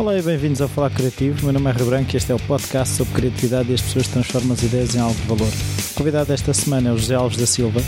[0.00, 1.44] Olá e bem-vindos ao Falar Criativo.
[1.44, 4.08] Meu nome é Rio Branco e este é o podcast sobre criatividade e as pessoas
[4.08, 5.52] transformam as ideias em algo de valor.
[5.90, 7.82] O convidado desta semana é o José Alves da Silva.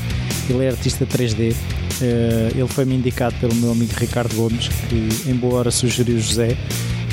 [0.46, 1.56] Ele é artista 3D.
[2.02, 6.54] Eh, ele foi-me indicado pelo meu amigo Ricardo Gomes, que em boa hora sugeriu José.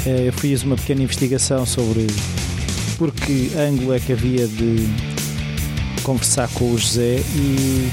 [0.05, 2.05] Eh, eu fiz uma pequena investigação sobre
[2.97, 4.86] por que ângulo é que havia de
[6.04, 7.89] conversar com o José e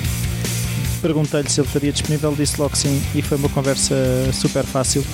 [1.00, 3.94] perguntei-lhe se ele estaria disponível, disse logo sim e foi uma conversa
[4.32, 5.04] super fácil.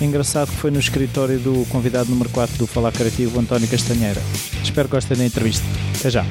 [0.00, 4.20] Engraçado que foi no escritório do convidado número 4 do Falar Criativo, António Castanheira.
[4.62, 5.64] Espero que gostem da entrevista.
[5.98, 6.24] Até já.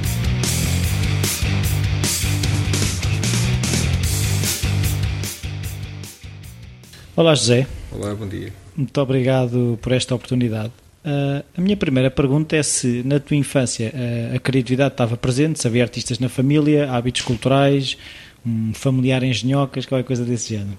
[7.16, 7.66] Olá José.
[7.92, 8.54] Olá, bom dia.
[8.78, 10.72] Muito obrigado por esta oportunidade.
[11.04, 15.60] Uh, a minha primeira pergunta é se na tua infância uh, a criatividade estava presente,
[15.60, 17.98] se havia artistas na família, hábitos culturais,
[18.46, 20.78] um familiar em genhocas, qualquer coisa desse género.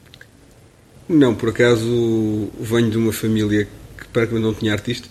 [1.09, 3.69] Não, por acaso venho de uma família
[3.99, 5.11] que praticamente não tinha artistas.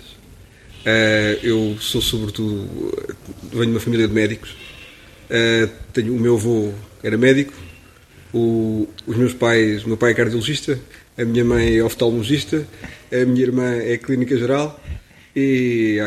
[0.81, 2.67] Uh, eu sou sobretudo,
[3.52, 4.55] venho de uma família de médicos.
[5.93, 6.71] tenho, o meu avô
[7.02, 7.53] era médico,
[8.33, 10.79] o, os meus pais, o meu pai é cardiologista,
[11.17, 12.67] a minha mãe é oftalmologista,
[13.11, 14.80] a minha irmã é clínica geral
[15.35, 15.97] e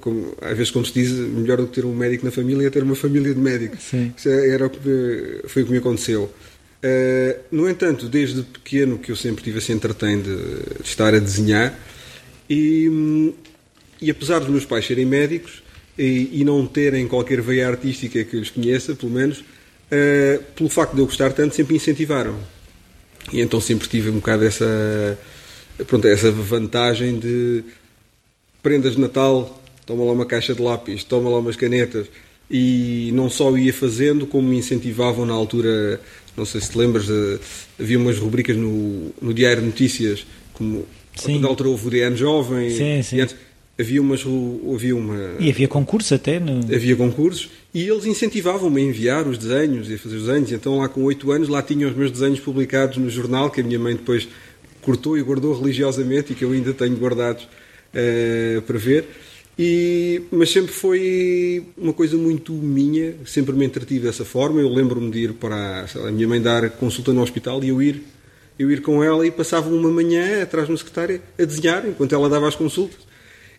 [0.00, 2.70] como, às vezes, como se diz, melhor do que ter um médico na família é
[2.70, 3.80] ter uma família de médicos.
[3.82, 4.14] Sim.
[4.16, 6.32] Isso é, era o que, foi o que me aconteceu.
[6.84, 11.18] Uh, no entanto, desde pequeno que eu sempre tive esse entretém de, de estar a
[11.18, 11.76] desenhar
[12.48, 13.34] e,
[14.00, 15.60] e, apesar dos meus pais serem médicos
[15.98, 20.94] e, e, não terem qualquer veia artística que os conheça, pelo menos, uh, pelo facto
[20.94, 22.38] de eu gostar tanto, sempre me incentivaram.
[23.32, 25.18] E então sempre tive um bocado essa,
[25.86, 27.64] pronto, essa vantagem de
[28.62, 32.06] prendas de Natal, toma lá uma caixa de lápis, toma lá umas canetas.
[32.50, 36.00] E não só ia fazendo, como me incentivavam na altura,
[36.38, 37.06] não sei se te lembras,
[37.78, 40.86] havia umas rubricas no, no Diário de Notícias, como
[41.16, 41.44] Sim.
[41.44, 43.20] altura houve o DN Jovem, sim, sim.
[43.20, 43.34] Antes,
[43.78, 44.24] havia, umas,
[44.74, 45.16] havia uma...
[45.38, 46.38] E havia concurso até?
[46.38, 46.60] No...
[46.72, 50.52] Havia concursos, e eles incentivavam-me a enviar os desenhos e a fazer os desenhos.
[50.52, 53.64] Então lá com 8 anos, lá tinham os meus desenhos publicados no jornal, que a
[53.64, 54.28] minha mãe depois
[54.80, 59.06] cortou e guardou religiosamente, e que eu ainda tenho guardados uh, para ver.
[59.58, 64.60] E, mas sempre foi uma coisa muito minha, sempre me entretive dessa forma.
[64.60, 67.82] Eu lembro-me de ir para a, a minha mãe dar consulta no hospital e eu
[67.82, 68.02] ir,
[68.56, 72.14] eu ir com ela e passava uma manhã atrás de uma secretária a desenhar enquanto
[72.14, 72.98] ela dava as consultas.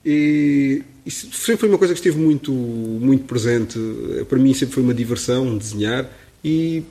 [0.06, 3.78] E isso sempre foi uma coisa que esteve muito, muito presente.
[4.30, 6.10] Para mim sempre foi uma diversão desenhar
[6.42, 6.82] e,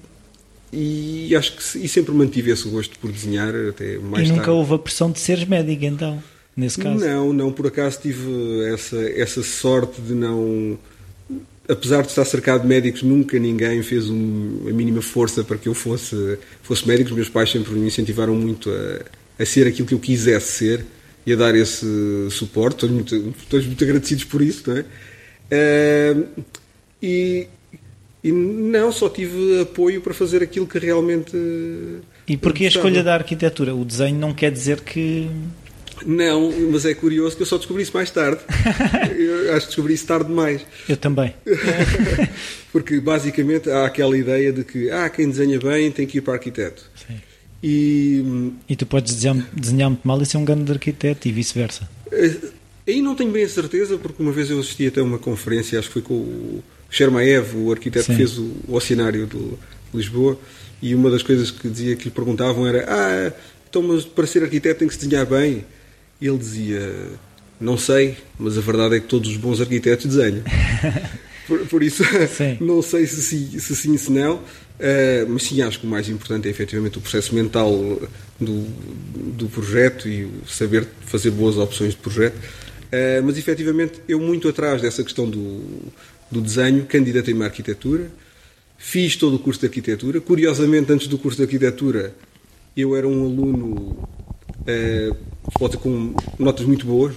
[0.71, 4.59] e acho que e sempre mantive esse gosto por desenhar até mais E nunca tarde.
[4.59, 6.23] houve a pressão de seres médico então?
[6.59, 7.05] Nesse caso?
[7.05, 8.29] Não, não, por acaso tive
[8.73, 10.79] essa, essa sorte de não.
[11.69, 15.69] Apesar de estar cercado de médicos, nunca ninguém fez um, a mínima força para que
[15.69, 17.11] eu fosse, fosse médico.
[17.11, 20.85] Os meus pais sempre me incentivaram muito a, a ser aquilo que eu quisesse ser
[21.27, 21.87] e a dar esse
[22.31, 22.79] suporte.
[22.79, 24.85] Todos muito, todos muito agradecidos por isso, não é?
[25.51, 26.27] Uh,
[27.03, 27.47] e,
[28.25, 31.37] e não, só tive apoio para fazer aquilo que realmente.
[32.27, 33.75] E porquê a escolha da arquitetura?
[33.75, 35.31] O desenho não quer dizer que
[36.07, 38.41] não, mas é curioso que eu só descobri isso mais tarde.
[39.17, 40.65] eu acho que descobri isso tarde demais.
[40.89, 41.35] Eu também.
[42.73, 46.35] Porque basicamente há aquela ideia de que ah, quem desenha bem tem que ir para
[46.35, 46.85] arquiteto.
[46.95, 47.17] Sim.
[47.63, 51.89] E, e tu podes desenhar, desenhar muito mal e ser um grande arquiteto e vice-versa.
[52.87, 55.89] Aí não tenho bem a certeza, porque uma vez eu assisti até uma conferência, acho
[55.89, 58.13] que foi com o Shermaev, o arquiteto Sim.
[58.13, 59.39] que fez o, o oceanário de
[59.93, 60.39] Lisboa,
[60.81, 63.33] e uma das coisas que dizia que lhe perguntavam era ah,
[63.69, 65.65] então mas para ser arquiteto tem que se desenhar bem.
[66.21, 67.11] Ele dizia:
[67.61, 70.43] Não sei, mas a verdade é que todos os bons arquitetos desenham.
[71.47, 72.59] por, por, isso, sim.
[72.61, 74.37] não sei se sim, se, sim, se não.
[74.37, 77.73] Uh, mas sim, acho que o mais importante é efetivamente o processo mental
[78.41, 78.67] do,
[79.37, 82.37] do projeto e saber fazer boas opções de projeto.
[82.37, 85.63] Uh, mas efetivamente, eu, muito atrás dessa questão do,
[86.31, 88.11] do desenho, candidatei-me à arquitetura,
[88.77, 90.21] fiz todo o curso de arquitetura.
[90.21, 92.15] Curiosamente, antes do curso de arquitetura,
[92.77, 94.09] eu era um aluno.
[94.61, 95.17] Uh,
[95.79, 97.15] com notas muito boas,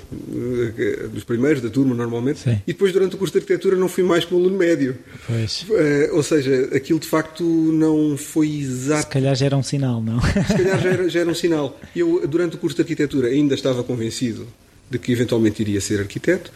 [1.12, 2.62] dos primeiros da turma normalmente, Sim.
[2.66, 4.98] e depois durante o curso de arquitetura não fui mais um aluno médio.
[5.28, 5.64] Pois.
[5.64, 9.04] Uh, ou seja, aquilo de facto não foi exato.
[9.04, 10.20] Se calhar já era um sinal, não?
[10.22, 11.80] Se calhar já era, já era um sinal.
[11.96, 14.48] Eu, durante o curso de arquitetura, ainda estava convencido
[14.90, 16.52] de que eventualmente iria ser arquiteto,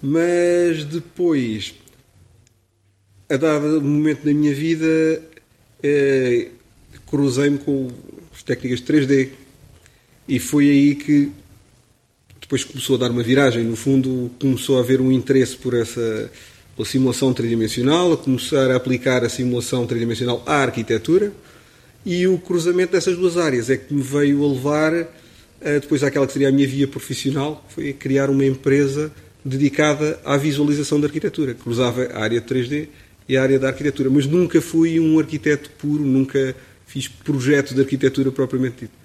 [0.00, 1.74] mas depois,
[3.28, 5.22] a dado momento da minha vida,
[5.84, 6.50] uh,
[7.06, 7.88] cruzei-me com
[8.34, 9.28] as técnicas de 3D
[10.28, 11.30] e foi aí que
[12.40, 13.64] depois começou a dar uma viragem.
[13.64, 16.30] No fundo, começou a haver um interesse por essa
[16.74, 21.32] pela simulação tridimensional, a começar a aplicar a simulação tridimensional à arquitetura.
[22.04, 25.08] E o cruzamento dessas duas áreas é que me veio a levar
[25.62, 29.12] Uh, depois, aquela que seria a minha via profissional foi criar uma empresa
[29.44, 32.88] dedicada à visualização da arquitetura, cruzava a área de 3D
[33.28, 34.10] e a área da arquitetura.
[34.10, 39.01] Mas nunca fui um arquiteto puro, nunca fiz projeto de arquitetura propriamente dito.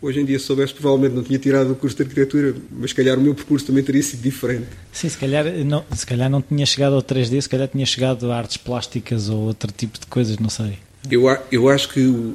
[0.00, 2.96] Hoje em dia, se soubesse, provavelmente não tinha tirado o curso de arquitetura, mas se
[2.96, 4.66] calhar o meu percurso também teria sido diferente.
[4.92, 8.30] Sim, se calhar não, se calhar não tinha chegado ao 3D, se calhar tinha chegado
[8.30, 10.78] a artes plásticas ou outro tipo de coisas, não sei.
[11.10, 12.34] Eu, eu acho que o,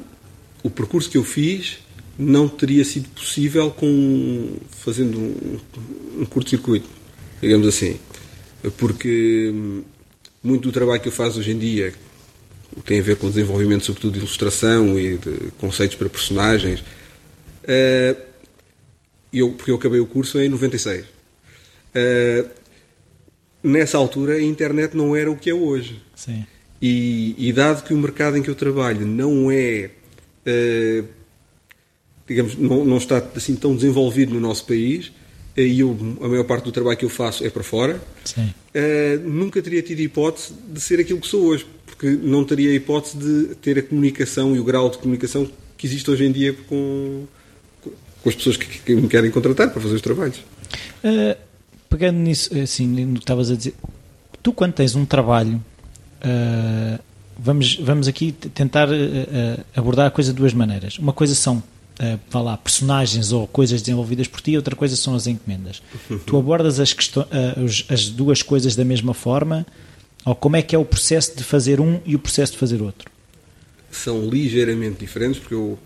[0.64, 1.78] o percurso que eu fiz
[2.18, 5.58] não teria sido possível com fazendo um,
[6.20, 6.88] um curto-circuito,
[7.40, 7.96] digamos assim.
[8.76, 9.82] Porque hum,
[10.42, 11.94] muito do trabalho que eu faço hoje em dia
[12.84, 16.82] tem a ver com o desenvolvimento, sobretudo, de ilustração e de conceitos para personagens
[19.32, 21.04] eu, porque eu acabei o curso em 96.
[21.04, 21.06] Uh,
[21.94, 22.44] eh,
[23.62, 26.02] nessa altura, a internet não era o que é hoje.
[26.14, 26.44] Sim.
[26.80, 29.90] E, e dado que o mercado em que eu trabalho não é,
[30.46, 31.08] uh,
[32.26, 35.12] digamos, não, não, está assim tão desenvolvido no nosso país,
[35.56, 38.00] e eu, a maior parte do trabalho que eu faço é para fora,
[39.22, 43.54] nunca teria tido hipótese de ser aquilo que sou hoje, porque não teria hipótese de
[43.56, 47.26] ter a comunicação e o grau de comunicação que existe hoje em dia com,
[48.22, 50.38] com as pessoas que, que me querem contratar para fazer os trabalhos.
[51.04, 51.36] Uh,
[51.88, 53.74] pegando nisso, assim, no que estavas a dizer,
[54.42, 55.62] tu quando tens um trabalho,
[56.24, 57.02] uh,
[57.38, 60.98] vamos, vamos aqui tentar uh, abordar a coisa de duas maneiras.
[60.98, 65.14] Uma coisa são, uh, vá lá, personagens ou coisas desenvolvidas por ti, outra coisa são
[65.14, 65.82] as encomendas.
[66.24, 66.94] Tu abordas as,
[67.88, 69.66] as duas coisas da mesma forma,
[70.24, 72.80] ou como é que é o processo de fazer um e o processo de fazer
[72.80, 73.10] outro?
[73.90, 75.78] São ligeiramente diferentes, porque eu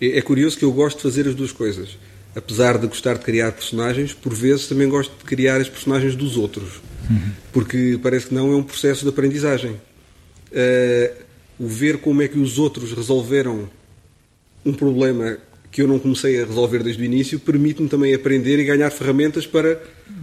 [0.00, 1.98] é, é curioso que eu gosto de fazer as duas coisas.
[2.34, 6.36] Apesar de gostar de criar personagens, por vezes também gosto de criar as personagens dos
[6.36, 6.80] outros.
[7.10, 7.30] Uhum.
[7.52, 9.72] Porque parece que não é um processo de aprendizagem.
[10.52, 11.28] Uh,
[11.58, 13.68] o ver como é que os outros resolveram
[14.64, 15.38] um problema
[15.70, 19.46] que eu não comecei a resolver desde o início permite-me também aprender e ganhar ferramentas
[19.46, 19.82] para,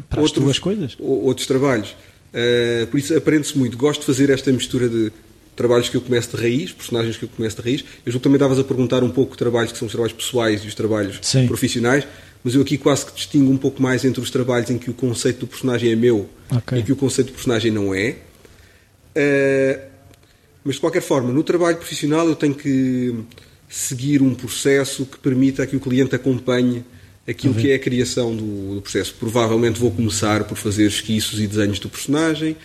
[0.09, 0.95] para outros, coisas.
[0.99, 1.95] outros trabalhos.
[2.33, 3.77] Uh, por isso aprende-se muito.
[3.77, 5.11] Gosto de fazer esta mistura de
[5.55, 7.81] trabalhos que eu começo de raiz, personagens que eu começo de raiz.
[8.05, 10.63] Eu julgo que também estavas a perguntar um pouco trabalhos que são os trabalhos pessoais
[10.63, 11.47] e os trabalhos Sim.
[11.47, 12.05] profissionais,
[12.43, 14.93] mas eu aqui quase que distingo um pouco mais entre os trabalhos em que o
[14.93, 16.79] conceito do personagem é meu okay.
[16.79, 18.17] e que o conceito do personagem não é.
[19.15, 19.81] Uh,
[20.63, 23.15] mas de qualquer forma, no trabalho profissional eu tenho que
[23.69, 26.83] seguir um processo que permita que o cliente acompanhe
[27.27, 27.61] aquilo uhum.
[27.61, 29.15] que é a criação do, do, processo.
[29.19, 32.55] Provavelmente vou começar por fazer esquiços e desenhos do personagem,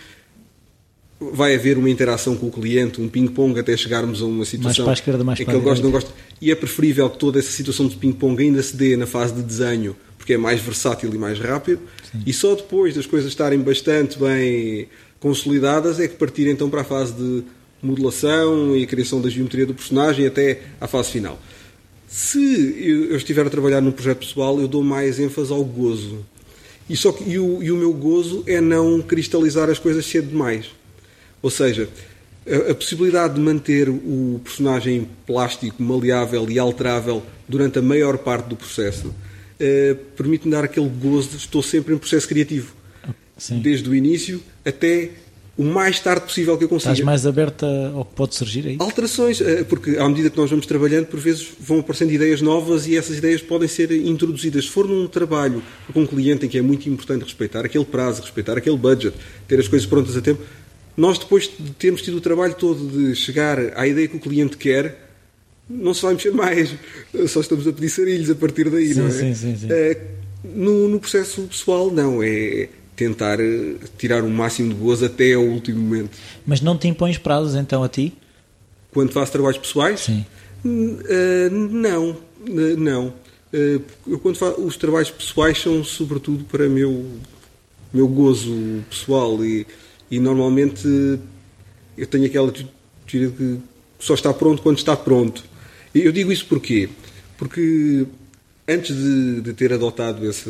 [1.21, 4.97] vai haver uma interação com o cliente, um ping-pong até chegarmos a uma situação mais
[4.97, 6.11] esquerda, mais em que ele gosta, não gosta.
[6.41, 9.43] E é preferível que toda essa situação de ping-pong ainda se dê na fase de
[9.43, 11.81] desenho, porque é mais versátil e mais rápido.
[12.11, 12.23] Sim.
[12.25, 14.87] E só depois das coisas estarem bastante bem
[15.19, 17.43] consolidadas é que partir então para a fase de
[17.83, 21.39] modelação e a criação da geometria do personagem até à fase final.
[22.07, 22.75] Se
[23.09, 26.25] eu estiver a trabalhar num projeto pessoal, eu dou mais ênfase ao gozo.
[26.89, 30.27] E, só que, e, o, e o meu gozo é não cristalizar as coisas cedo
[30.29, 30.80] demais
[31.41, 31.89] ou seja,
[32.47, 38.47] a, a, possibilidade de manter o personagem plástico, maleável e alterável durante a maior parte
[38.47, 39.13] do processo
[39.59, 42.73] eh, permite-me dar aquele gozo de estou sempre em processo criativo.
[43.37, 43.59] Sim.
[43.59, 45.11] Desde o início até
[45.57, 46.93] o mais tarde possível que eu consiga.
[46.93, 48.77] Estás mais aberta ao que pode surgir aí?
[48.79, 52.87] Alterações, eh, porque à medida que nós vamos trabalhando, por vezes vão aparecendo ideias novas
[52.87, 54.65] e essas ideias podem ser introduzidas.
[54.65, 55.61] Se for num trabalho
[55.93, 59.15] com um cliente em que é muito importante respeitar aquele prazo, respeitar aquele budget,
[59.47, 60.41] ter as coisas prontas a tempo,
[60.95, 64.57] nós, depois de termos tido o trabalho todo de chegar à ideia que o cliente
[64.57, 65.09] quer,
[65.69, 66.73] não se vai mexer mais.
[67.27, 69.11] Só estamos a pedir sarilhos a partir daí, sim, não é?
[69.11, 69.67] Sim, sim, sim.
[69.69, 69.97] É,
[70.43, 72.21] no, no, processo pessoal, não.
[72.21, 76.11] É tentar eh, tirar o máximo de gozo até ao último momento.
[76.45, 78.13] Mas não te impões prazos, então, a ti?
[78.91, 80.01] Quando faço trabalhos pessoais?
[80.01, 80.25] Sim.
[80.63, 83.07] Uh, não, uh, não.
[83.51, 87.05] Uh, eu, quando faço, os trabalhos pessoais são, sobretudo, para meu,
[87.91, 88.53] meu gozo
[88.89, 89.65] pessoal e
[90.11, 90.85] e normalmente
[91.97, 92.53] eu tenho aquela
[93.07, 93.59] teoria que
[93.97, 95.43] só está pronto quando está pronto.
[95.95, 96.89] E eu digo isso porquê?
[97.37, 98.05] Porque
[98.67, 100.49] antes de, de ter adotado essa,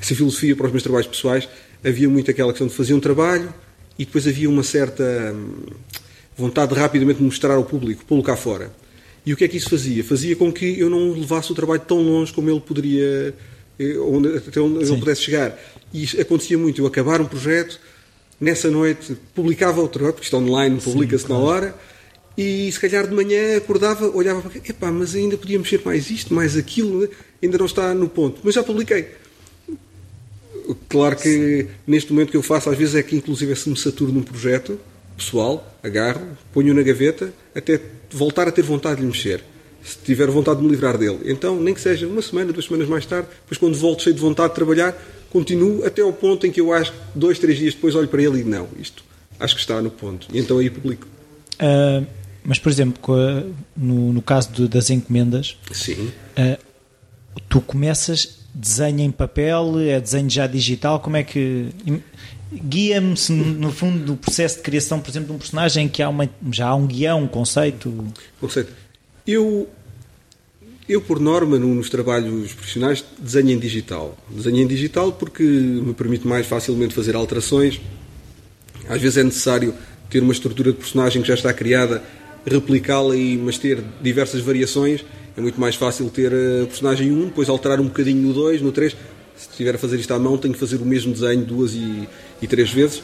[0.00, 1.48] essa, filosofia para os meus trabalhos pessoais,
[1.84, 3.52] havia muito aquela questão de fazer um trabalho
[3.98, 5.66] e depois havia uma certa hum,
[6.36, 8.72] vontade de rapidamente mostrar ao público, pô-lo cá fora.
[9.24, 10.02] E o que é que isso fazia?
[10.02, 13.34] Fazia com que eu não levasse o trabalho tão longe como ele poderia,
[13.78, 14.92] eh, onde, até onde Sim.
[14.92, 15.58] ele pudesse chegar.
[15.92, 16.80] E isso acontecia muito.
[16.80, 17.78] Eu acabar um projeto,
[18.40, 21.42] nessa noite publicava outro, porque isto online publica-se claro.
[21.42, 21.74] na hora,
[22.36, 26.32] e se calhar de manhã acordava, olhava para epá, mas ainda podia mexer mais isto,
[26.32, 27.08] mais aquilo,
[27.42, 29.08] ainda não está no ponto, mas já publiquei.
[30.88, 34.12] Claro que neste momento que eu faço, às vezes é que inclusive se me saturo
[34.12, 34.78] num projeto
[35.16, 37.78] pessoal, agarro, ponho na gaveta, até
[38.10, 39.42] voltar a ter vontade de lhe mexer.
[39.82, 41.20] se tiver vontade de me livrar dele.
[41.24, 44.20] Então, nem que seja uma semana, duas semanas mais tarde, depois quando volto cheio de
[44.20, 44.96] vontade de trabalhar,
[45.30, 48.34] continuo até ao ponto em que eu acho dois, três dias depois olho para ele
[48.34, 49.04] e digo, não, isto
[49.38, 50.28] acho que está no ponto.
[50.32, 51.06] E então aí publico.
[51.54, 52.06] Uh,
[52.44, 53.02] mas, por exemplo,
[53.76, 56.12] no, no caso de, das encomendas, Sim.
[56.36, 56.58] Uh,
[57.48, 61.68] tu começas desenho em papel, é desenho já digital, como é que
[62.52, 66.28] guia-me no fundo do processo de criação, por exemplo, de um personagem que há uma,
[66.50, 68.04] já há um guião, um conceito.
[68.40, 68.72] Conceito.
[69.26, 69.68] Eu
[70.90, 74.18] eu, por norma, nos trabalhos profissionais, desenho em digital.
[74.28, 77.80] Desenho em digital porque me permite mais facilmente fazer alterações.
[78.88, 79.72] Às vezes é necessário
[80.10, 82.02] ter uma estrutura de personagem que já está criada,
[82.44, 85.04] replicá-la, mas ter diversas variações.
[85.36, 88.72] É muito mais fácil ter a personagem 1, depois alterar um bocadinho no 2, no
[88.72, 88.96] 3.
[89.36, 92.08] Se estiver a fazer isto à mão, tenho que fazer o mesmo desenho duas e,
[92.42, 93.00] e três vezes.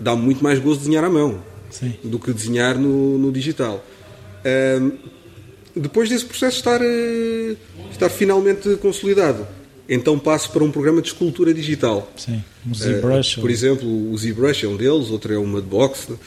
[0.00, 1.92] Dá muito mais gozo desenhar à mão Sim.
[2.02, 3.84] do que desenhar no, no digital.
[4.80, 5.19] Um,
[5.74, 7.56] depois desse processo estar, eh,
[7.90, 9.46] estar finalmente consolidado,
[9.88, 12.10] então passo para um programa de escultura digital.
[12.16, 13.36] Sim, um ZBrush.
[13.36, 16.18] Uh, por exemplo, o ZBrush é um deles, outro é o Mudbox, uh,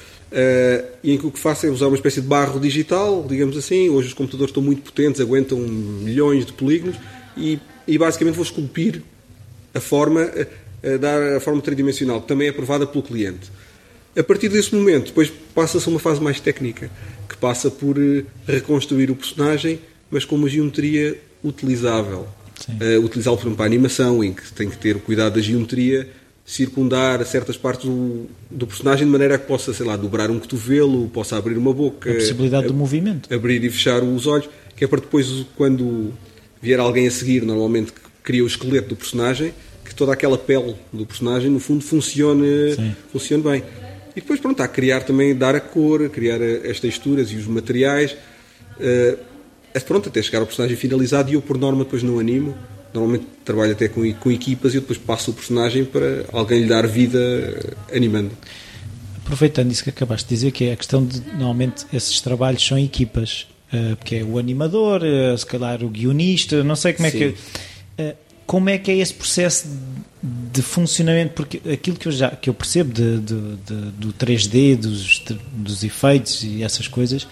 [1.03, 3.89] e em que o que faço é usar uma espécie de barro digital, digamos assim.
[3.89, 6.97] Hoje os computadores estão muito potentes, aguentam milhões de polígonos,
[7.37, 9.01] e, e basicamente vou esculpir
[9.73, 13.49] a forma, a, a dar a forma tridimensional, que também é aprovada pelo cliente.
[14.15, 16.89] A partir desse momento, depois passa-se a uma fase mais técnica
[17.27, 19.79] que passa por eh, reconstruir o personagem,
[20.11, 22.27] mas com uma geometria utilizável.
[22.69, 25.41] Uh, utilizá-lo, por exemplo, para a animação, em que tem que ter o cuidado da
[25.41, 26.07] geometria,
[26.45, 31.09] circundar certas partes do, do, personagem de maneira que possa, sei lá, dobrar um cotovelo,
[31.09, 32.11] possa abrir uma boca.
[32.11, 33.33] A possibilidade a, do movimento.
[33.33, 36.13] Abrir e fechar os olhos, que é para depois, quando
[36.61, 37.91] vier alguém a seguir, normalmente
[38.23, 39.53] cria o esqueleto do personagem,
[39.83, 42.75] que toda aquela pele do personagem, no fundo, funcione,
[43.11, 43.63] funcione bem.
[44.15, 47.47] E depois, pronto, há a criar também, dar a cor, criar as texturas e os
[47.47, 48.15] materiais.
[48.77, 49.17] Uh,
[49.85, 52.55] pronto, até chegar ao personagem finalizado e eu, por norma, depois não animo.
[52.93, 56.67] Normalmente trabalho até com, com equipas e eu depois passo o personagem para alguém lhe
[56.67, 58.31] dar vida uh, animando.
[59.23, 62.77] Aproveitando isso que acabaste de dizer, que é a questão de, normalmente, esses trabalhos são
[62.77, 63.47] equipas.
[63.73, 65.01] Uh, porque é o animador,
[65.35, 67.17] se calhar o guionista, não sei como é Sim.
[67.17, 67.35] que
[68.53, 69.65] como é que é esse processo
[70.21, 71.33] de funcionamento?
[71.33, 75.83] Porque aquilo que eu já que eu percebo de, de, de, do 3D, dos, dos
[75.83, 77.27] efeitos e essas coisas,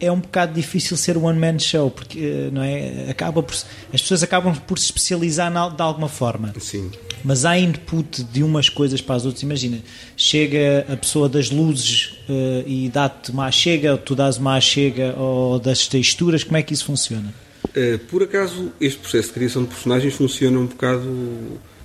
[0.00, 3.10] é um bocado difícil ser one man show, porque não é?
[3.10, 3.54] Acaba por,
[3.92, 6.54] as pessoas acabam por se especializar na, de alguma forma.
[6.60, 6.90] Sim.
[7.22, 9.42] Mas há input de umas coisas para as outras.
[9.42, 9.80] Imagina,
[10.16, 15.58] chega a pessoa das luzes uh, e dá-te uma chega, tu dás uma chega, ou
[15.58, 17.34] das texturas, como é que isso funciona?
[17.76, 21.02] Uh, por acaso, este processo de criação de personagens funciona um bocado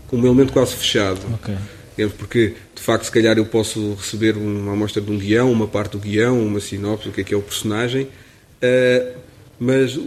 [0.08, 1.20] como um elemento quase fechado.
[1.36, 1.56] Okay.
[2.18, 5.92] Porque, de facto, se calhar eu posso receber uma amostra de um guião, uma parte
[5.92, 9.20] do guião, uma sinopse, o que é que é o personagem, uh,
[9.60, 10.00] mas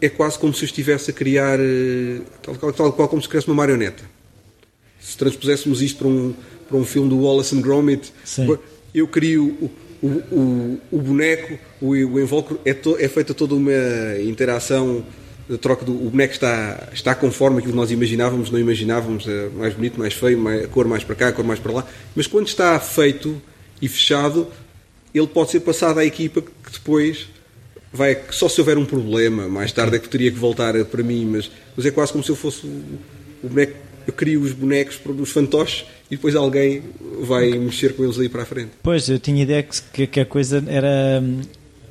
[0.00, 3.46] é quase como se eu estivesse a criar, uh, tal, tal qual como se criasse
[3.46, 4.02] uma marioneta.
[4.98, 6.34] Se transpuséssemos isto para um,
[6.66, 8.58] para um filme do Wallace and Gromit, Sim.
[8.94, 9.70] eu crio
[10.02, 13.72] o, o, o, boneco, o, o invólucro, é, to, é feita toda uma
[14.24, 15.04] interação
[15.52, 19.48] a troca do o boneco está, está conforme aquilo que nós imaginávamos, não imaginávamos, é
[19.50, 21.86] mais bonito, mais feio, mais, a cor mais para cá, a cor mais para lá,
[22.14, 23.40] mas quando está feito
[23.80, 24.48] e fechado,
[25.14, 27.28] ele pode ser passado à equipa que depois
[27.92, 31.24] vai, só se houver um problema, mais tarde é que teria que voltar para mim,
[31.26, 32.98] mas, mas é quase como se eu fosse o,
[33.44, 33.76] o boneco,
[34.06, 36.82] eu crio os bonecos, os fantoches e depois alguém
[37.22, 38.70] vai mexer com eles aí para a frente.
[38.82, 39.62] Pois, eu tinha ideia
[39.92, 41.22] que, que a coisa era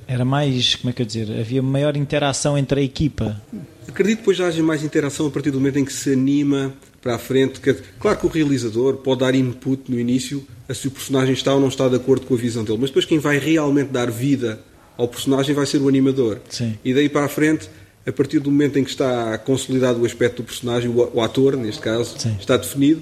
[0.07, 3.41] era mais, como é que eu dizer, havia maior interação entre a equipa.
[3.87, 6.73] Acredito que depois já haja mais interação a partir do momento em que se anima
[7.01, 7.59] para a frente.
[7.99, 11.59] Claro que o realizador pode dar input no início a se o personagem está ou
[11.59, 14.59] não está de acordo com a visão dele, mas depois quem vai realmente dar vida
[14.97, 16.39] ao personagem vai ser o animador.
[16.49, 16.77] Sim.
[16.83, 17.69] E daí para a frente,
[18.05, 21.81] a partir do momento em que está consolidado o aspecto do personagem, o, ator, neste
[21.81, 22.35] caso, Sim.
[22.39, 23.01] está definido,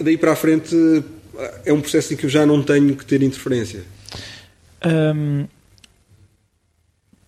[0.00, 0.74] daí para a frente
[1.64, 3.82] é um processo em que eu já não tenho que ter interferência.
[4.84, 5.46] Hum,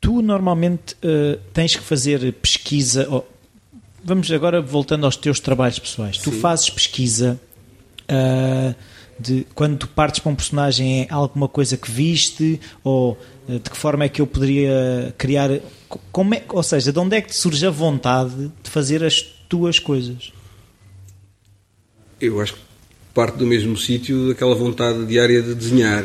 [0.02, 3.08] tu normalmente uh, tens que fazer pesquisa.
[3.08, 3.22] Oh,
[4.04, 6.16] vamos agora voltando aos teus trabalhos pessoais.
[6.16, 6.24] Sim.
[6.24, 7.40] Tu fazes pesquisa
[8.02, 8.74] uh,
[9.18, 13.16] de quando tu partes para um personagem é alguma coisa que viste ou
[13.48, 15.48] uh, de que forma é que eu poderia criar.
[16.10, 19.22] Como é, ou seja, de onde é que te surge a vontade de fazer as
[19.48, 20.32] tuas coisas?
[22.20, 22.60] Eu acho que
[23.14, 26.04] parte do mesmo sítio daquela vontade diária de desenhar.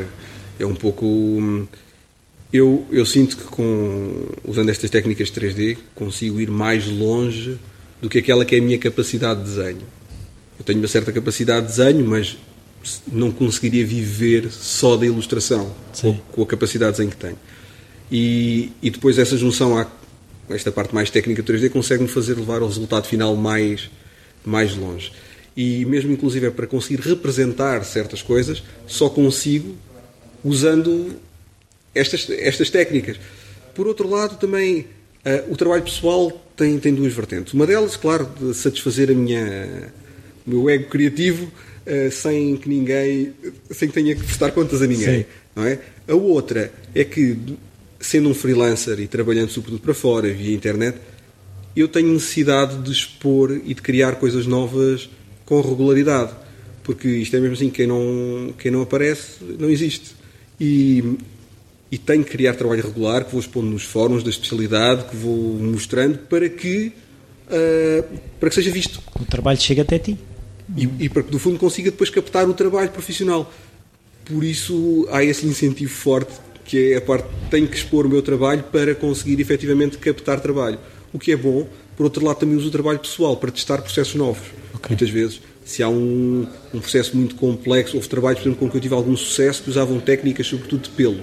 [0.60, 1.68] É um pouco.
[2.52, 7.58] Eu, eu sinto que com, usando estas técnicas 3D consigo ir mais longe
[8.02, 9.84] do que aquela que é a minha capacidade de desenho.
[10.58, 12.38] Eu tenho uma certa capacidade de desenho, mas
[13.12, 17.40] não conseguiria viver só da ilustração, com, com, a capacidade de desenho que tenho.
[18.10, 19.86] E, e depois essa junção à
[20.50, 23.90] esta parte mais técnica do 3D consegue-me fazer levar o resultado final mais,
[24.46, 25.12] mais longe.
[25.56, 29.76] E mesmo inclusive é para conseguir representar certas coisas, só consigo
[30.44, 31.16] usando
[31.98, 33.18] estas, estas técnicas.
[33.74, 34.88] Por outro lado, também
[35.26, 37.54] uh, o trabalho pessoal tem, tem duas vertentes.
[37.54, 39.92] Uma delas, claro, de satisfazer a minha,
[40.46, 43.34] o meu ego criativo uh, sem que ninguém,
[43.72, 45.26] sem que tenha que prestar contas a ninguém.
[45.56, 45.80] Não é?
[46.08, 47.38] A outra é que
[48.00, 50.98] sendo um freelancer e trabalhando sobretudo para fora, via internet,
[51.76, 55.10] eu tenho necessidade de expor e de criar coisas novas
[55.46, 56.32] com regularidade.
[56.84, 60.16] Porque isto é mesmo assim, quem não, quem não aparece não existe.
[60.60, 61.18] E,
[61.92, 65.36] e tenho que criar trabalho regular, que vou expondo nos fóruns da especialidade, que vou
[65.60, 66.92] mostrando para que,
[67.48, 69.02] uh, para que seja visto.
[69.20, 70.18] O trabalho chega até ti.
[70.76, 73.52] E, e para que, no fundo, consiga depois captar o trabalho profissional.
[74.26, 76.34] Por isso, há esse incentivo forte
[76.68, 80.78] que é a parte tenho que expor o meu trabalho para conseguir efetivamente captar trabalho.
[81.14, 81.66] O que é bom,
[81.96, 84.44] por outro lado, também uso o trabalho pessoal para testar processos novos.
[84.76, 84.90] Okay.
[84.90, 88.78] Muitas vezes, se há um, um, processo muito complexo, houve trabalhos, por exemplo, com que
[88.78, 91.22] eu tive algum sucesso, que usavam técnicas, sobretudo de pelo,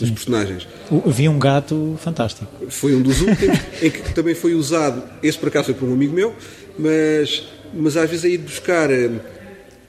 [0.00, 0.66] dos personagens.
[1.06, 2.50] Vi um gato fantástico.
[2.68, 5.92] Foi um dos últimos, em que também foi usado, esse por acaso foi por um
[5.92, 6.34] amigo meu,
[6.78, 9.10] mas, mas às vezes é ir buscar, eh,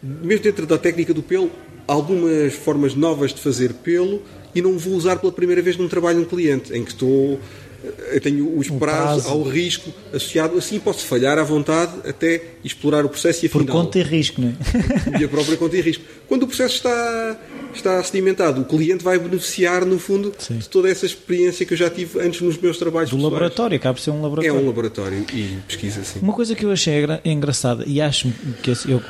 [0.02, 1.52] mesmo dentro da técnica do pelo,
[1.88, 4.22] algumas formas novas de fazer pelo
[4.54, 7.40] e não vou usar pela primeira vez num trabalho de um cliente, em que estou
[8.12, 9.30] eu tenho os prazos prazo.
[9.30, 13.66] ao risco associado, assim posso falhar à vontade até explorar o processo e afinal...
[13.66, 14.54] Por conta e risco, não é?
[15.22, 16.04] E a própria conta e risco.
[16.28, 17.40] Quando o processo está,
[17.74, 20.58] está sedimentado, o cliente vai beneficiar, no fundo, Sim.
[20.58, 23.34] de toda essa experiência que eu já tive antes nos meus trabalhos Do pessoais.
[23.34, 24.58] laboratório, acaba por ser um laboratório.
[24.58, 26.20] É um laboratório e pesquisa, sim.
[26.22, 28.32] Uma coisa que eu achei engraçada, e acho
[28.62, 29.02] que eu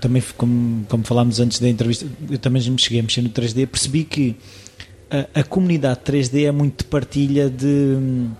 [0.00, 3.66] também, como, como falámos antes da entrevista, eu também me cheguei a mexer no 3D,
[3.66, 4.36] percebi que
[5.10, 8.30] a, a comunidade 3D é muito de partilha de hum,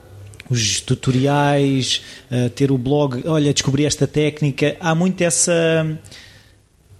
[0.49, 5.99] os tutoriais, uh, ter o blog, olha, descobri esta técnica, há muito essa.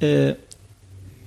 [0.03, 0.37] Uh,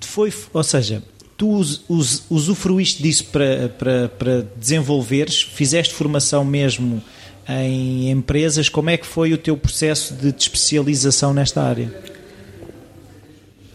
[0.02, 1.02] foi, ou seja,
[1.38, 7.02] tu us, us, usufruíste disso para, para, para desenvolveres, fizeste formação mesmo
[7.48, 11.94] em empresas, como é que foi o teu processo de, de especialização nesta área?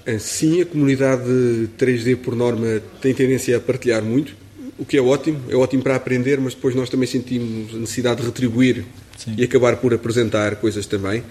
[0.07, 4.35] Eh, sim, a comunidade 3D por norma tem tendência a partilhar muito
[4.79, 8.21] o que é ótimo, é ótimo para aprender, mas depois nós também sentimos a necessidade
[8.21, 8.85] de retribuir
[9.17, 9.35] Sim.
[9.37, 11.25] e acabar por apresentar coisas também.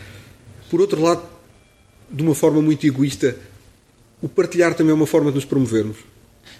[0.69, 1.23] Por outro lado,
[2.11, 3.37] de uma forma muito egoísta,
[4.21, 5.97] o partilhar também é uma forma de nos promovermos.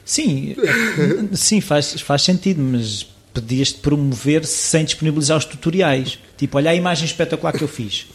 [0.06, 0.56] Sim,
[1.34, 6.20] sim faz, faz sentido, mas podias-te promover sem disponibilizar os tutoriais.
[6.38, 8.08] Tipo, olha a imagem espetacular que eu fiz.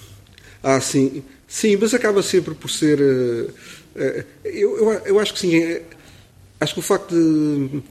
[0.63, 1.23] Ah, sim.
[1.47, 2.99] Sim, mas acaba sempre por ser.
[2.99, 3.51] Uh,
[3.95, 5.55] uh, eu, eu, eu, acho que sim.
[5.55, 5.83] É,
[6.59, 7.83] acho que o facto de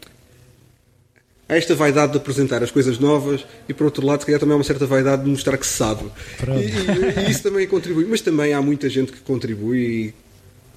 [1.51, 4.53] há esta vaidade de apresentar as coisas novas e, por outro lado, se calhar também
[4.53, 6.05] há uma certa vaidade de mostrar que se sabe.
[6.47, 8.05] E, e, e, isso também contribui.
[8.05, 10.13] Mas também há muita gente que contribui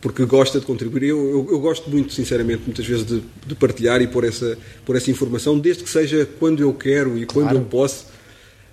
[0.00, 1.04] porque gosta de contribuir.
[1.04, 4.96] Eu, eu, eu gosto muito, sinceramente, muitas vezes de, de, partilhar e pôr essa, pôr
[4.96, 7.58] essa informação, desde que seja quando eu quero e quando claro.
[7.58, 8.06] eu posso.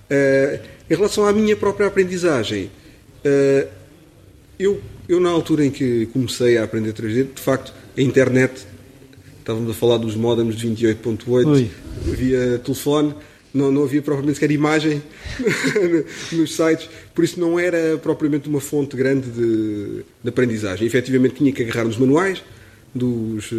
[0.10, 0.60] Uh,
[0.90, 2.66] em relação à minha própria aprendizagem,
[3.24, 3.68] uh,
[4.60, 8.66] eu, eu, na altura em que comecei a aprender 3D, de facto, a internet
[9.42, 11.68] estávamos a falar dos modems de 28.8
[12.06, 13.14] via telefone,
[13.54, 15.04] não, não havia propriamente sequer imagem
[16.32, 20.88] nos sites, por isso não era propriamente uma fonte grande de, de aprendizagem.
[20.88, 22.42] Efetivamente tinha que agarrar nos manuais
[22.96, 23.52] dos,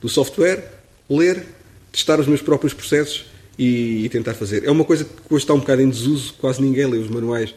[0.00, 0.62] do software,
[1.10, 1.44] ler,
[1.90, 3.26] testar os meus próprios processos
[3.58, 4.64] e, e, tentar fazer.
[4.64, 7.54] É uma coisa que hoje está um bocado em desuso, quase ninguém lê os manuais.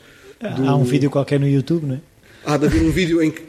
[0.56, 0.67] Do...
[0.67, 1.99] Há um vídeo qualquer no YouTube, não é?
[2.45, 3.41] Há de haver um vídeo em que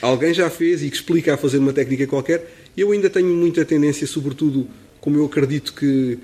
[0.00, 3.64] alguém já fez e que explica a fazer uma técnica qualquer eu ainda tenho muita
[3.64, 4.68] tendência, sobretudo,
[5.00, 6.18] como eu acredito que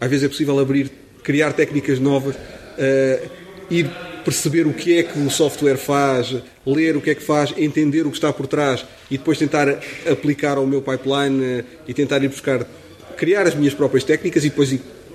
[0.00, 0.90] às vezes é possível abrir,
[1.22, 3.30] criar técnicas novas, uh,
[3.70, 3.88] ir
[4.24, 6.34] perceber o que é que o software faz,
[6.66, 9.68] ler o que é que faz, entender o que está por trás e depois tentar
[10.10, 12.66] aplicar ao meu pipeline uh, e tentar ir buscar,
[13.16, 14.72] criar as minhas próprias técnicas e depois,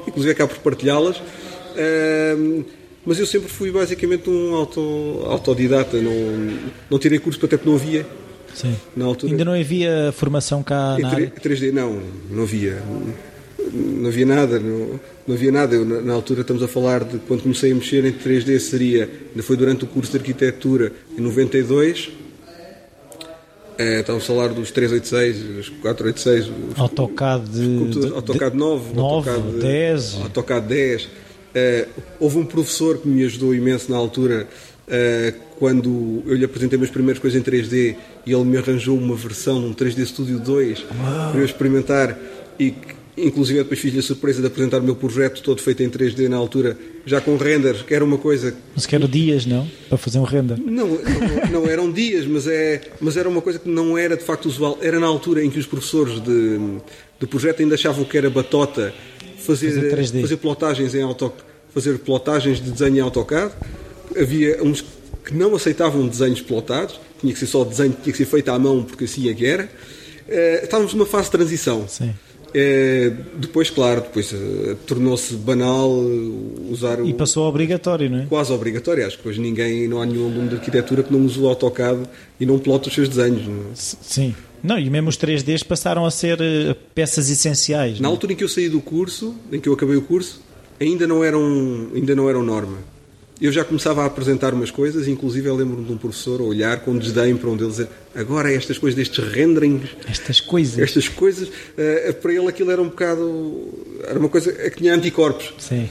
[0.07, 1.17] inclusive, acabo por partilhá-las.
[1.17, 2.65] Uh,
[3.05, 6.57] mas eu sempre fui basicamente um auto, autodidata, não,
[6.89, 8.05] não tirei curso até porque não havia
[8.57, 8.75] Sim.
[8.95, 12.81] Na altura, Ainda não havia formação cá na 3D não, não havia.
[13.71, 15.75] Não havia nada, não, não havia nada.
[15.75, 19.07] Eu, na, na, altura estamos a falar de quando comecei a mexer em 3D seria,
[19.29, 22.09] ainda foi durante o curso de arquitetura em 92.
[23.77, 29.59] É, estamos a falar dos 386, os 486, os, AutoCAD, de, AutoCAD 9, 9 AutoCAD
[29.59, 30.13] 10.
[30.23, 31.09] AutoCAD 10.
[31.53, 31.87] É,
[32.19, 34.47] houve um professor que me ajudou imenso na altura
[35.59, 37.95] quando eu lhe apresentei meus primeiras coisas em 3D
[38.25, 41.31] e ele me arranjou uma versão num 3D Studio 2 Uau.
[41.31, 42.17] para eu experimentar
[42.59, 42.73] e
[43.17, 46.37] Inclusive, depois fiz-lhe a surpresa de apresentar o meu projeto todo feito em 3D na
[46.37, 48.55] altura, já com render, que era uma coisa.
[48.75, 49.67] Mas que era dias, não?
[49.89, 50.55] Para fazer um render?
[50.59, 54.23] Não, não, não, eram dias, mas, é, mas era uma coisa que não era de
[54.23, 54.77] facto usual.
[54.83, 56.59] Era na altura em que os professores de,
[57.19, 58.93] do projeto ainda achavam que era batota
[59.39, 61.33] fazer, fazer, fazer plotagens em auto,
[61.73, 63.51] fazer plotagens de desenho em AutoCAD.
[64.19, 64.83] Havia uns
[65.23, 68.57] que não aceitavam desenhos plotados, tinha que ser só desenho, tinha que ser feito à
[68.57, 69.65] mão, porque assim é que era.
[70.27, 71.87] Uh, estávamos numa fase de transição.
[71.87, 72.13] Sim.
[72.53, 78.25] É, depois, claro, depois uh, tornou-se banal uh, usar E passou a obrigatório, não é?
[78.25, 79.05] Quase obrigatório.
[79.05, 82.03] Acho que hoje ninguém, não há nenhum aluno de arquitetura que não use o AutoCAD
[82.39, 83.45] e não plota os seus desenhos.
[83.45, 83.75] Não é?
[83.75, 84.33] Sim.
[84.63, 87.99] Não, e mesmo os 3Ds passaram a ser uh, peças essenciais.
[87.99, 88.07] Na?
[88.07, 88.11] É?
[88.11, 90.41] altura em que eu saí do curso, em que eu acabei o curso,
[90.79, 92.77] ainda não eram, ainda não eram norma
[93.39, 96.79] eu já começava a apresentar umas coisas, inclusive eu lembro-me de um professor a olhar
[96.79, 99.89] com desdém para um deles dizer agora estas coisas destes renderings.
[100.09, 100.79] Estas coisas.
[100.79, 103.73] Estas coisas, uh, para ele aquilo era um bocado.
[104.03, 105.53] Era uma coisa que tinha anticorpos.
[105.59, 105.87] Sim.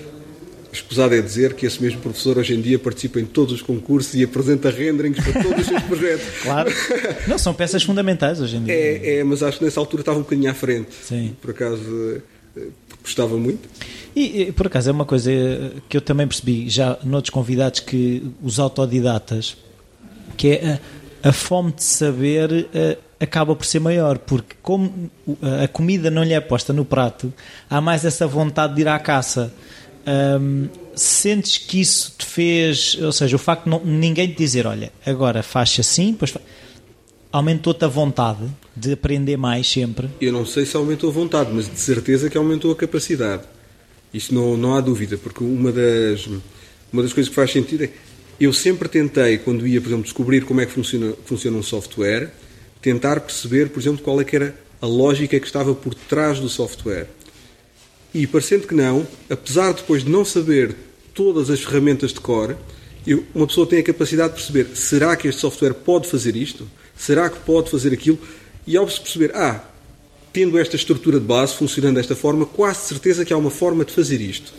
[0.73, 4.15] Escusado é dizer que esse mesmo professor hoje em dia participa em todos os concursos
[4.15, 6.27] e apresenta renderings para todos os seus projetos.
[6.43, 6.71] Claro.
[7.27, 8.75] Não, são peças fundamentais hoje em dia.
[8.75, 10.91] É, é, mas acho que nessa altura estava um bocadinho à frente.
[11.03, 11.35] Sim.
[11.41, 12.23] Por acaso
[13.07, 13.69] gostava muito.
[14.15, 15.31] E, por acaso é uma coisa
[15.89, 19.57] que eu também percebi já noutros convidados que os autodidatas,
[20.37, 20.81] que é
[21.23, 25.11] a, a fome de saber uh, acaba por ser maior, porque como
[25.63, 27.33] a comida não lhe é posta no prato,
[27.69, 29.53] há mais essa vontade de ir à caça.
[30.07, 34.67] Um, sentes que isso te fez, ou seja, o facto de não, ninguém te dizer,
[34.67, 36.33] olha, agora faz assim, depois
[37.37, 40.09] aumentou-te a vontade de aprender mais sempre?
[40.19, 43.43] Eu não sei se aumentou a vontade, mas de certeza que aumentou a capacidade.
[44.13, 46.27] Isso não, não há dúvida, porque uma das,
[46.91, 47.91] uma das coisas que faz sentido é
[48.41, 52.33] eu sempre tentei, quando ia, por exemplo, descobrir como é que funciona, funciona um software,
[52.81, 56.49] tentar perceber, por exemplo, qual é que era a lógica que estava por trás do
[56.49, 57.07] software.
[58.15, 60.75] E parecendo que não, apesar de depois de não saber
[61.13, 62.57] todas as ferramentas de core,
[63.07, 66.67] eu, uma pessoa tem a capacidade de perceber será que este software pode fazer isto?
[66.97, 68.19] Será que pode fazer aquilo?
[68.67, 69.63] E ao se perceber, ah,
[70.33, 73.93] tendo esta estrutura de base, funcionando desta forma, quase certeza que há uma forma de
[73.93, 74.53] fazer isto.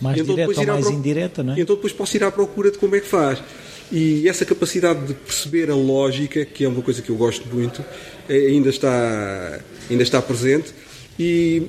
[0.00, 0.94] Mais então, direta ou mais pro...
[0.94, 1.60] indireta, não é?
[1.60, 3.42] Então depois posso ir à procura de como é que faz.
[3.90, 7.84] E essa capacidade de perceber a lógica, que é uma coisa que eu gosto muito,
[8.28, 10.72] é, ainda está, ainda está presente.
[11.18, 11.66] E,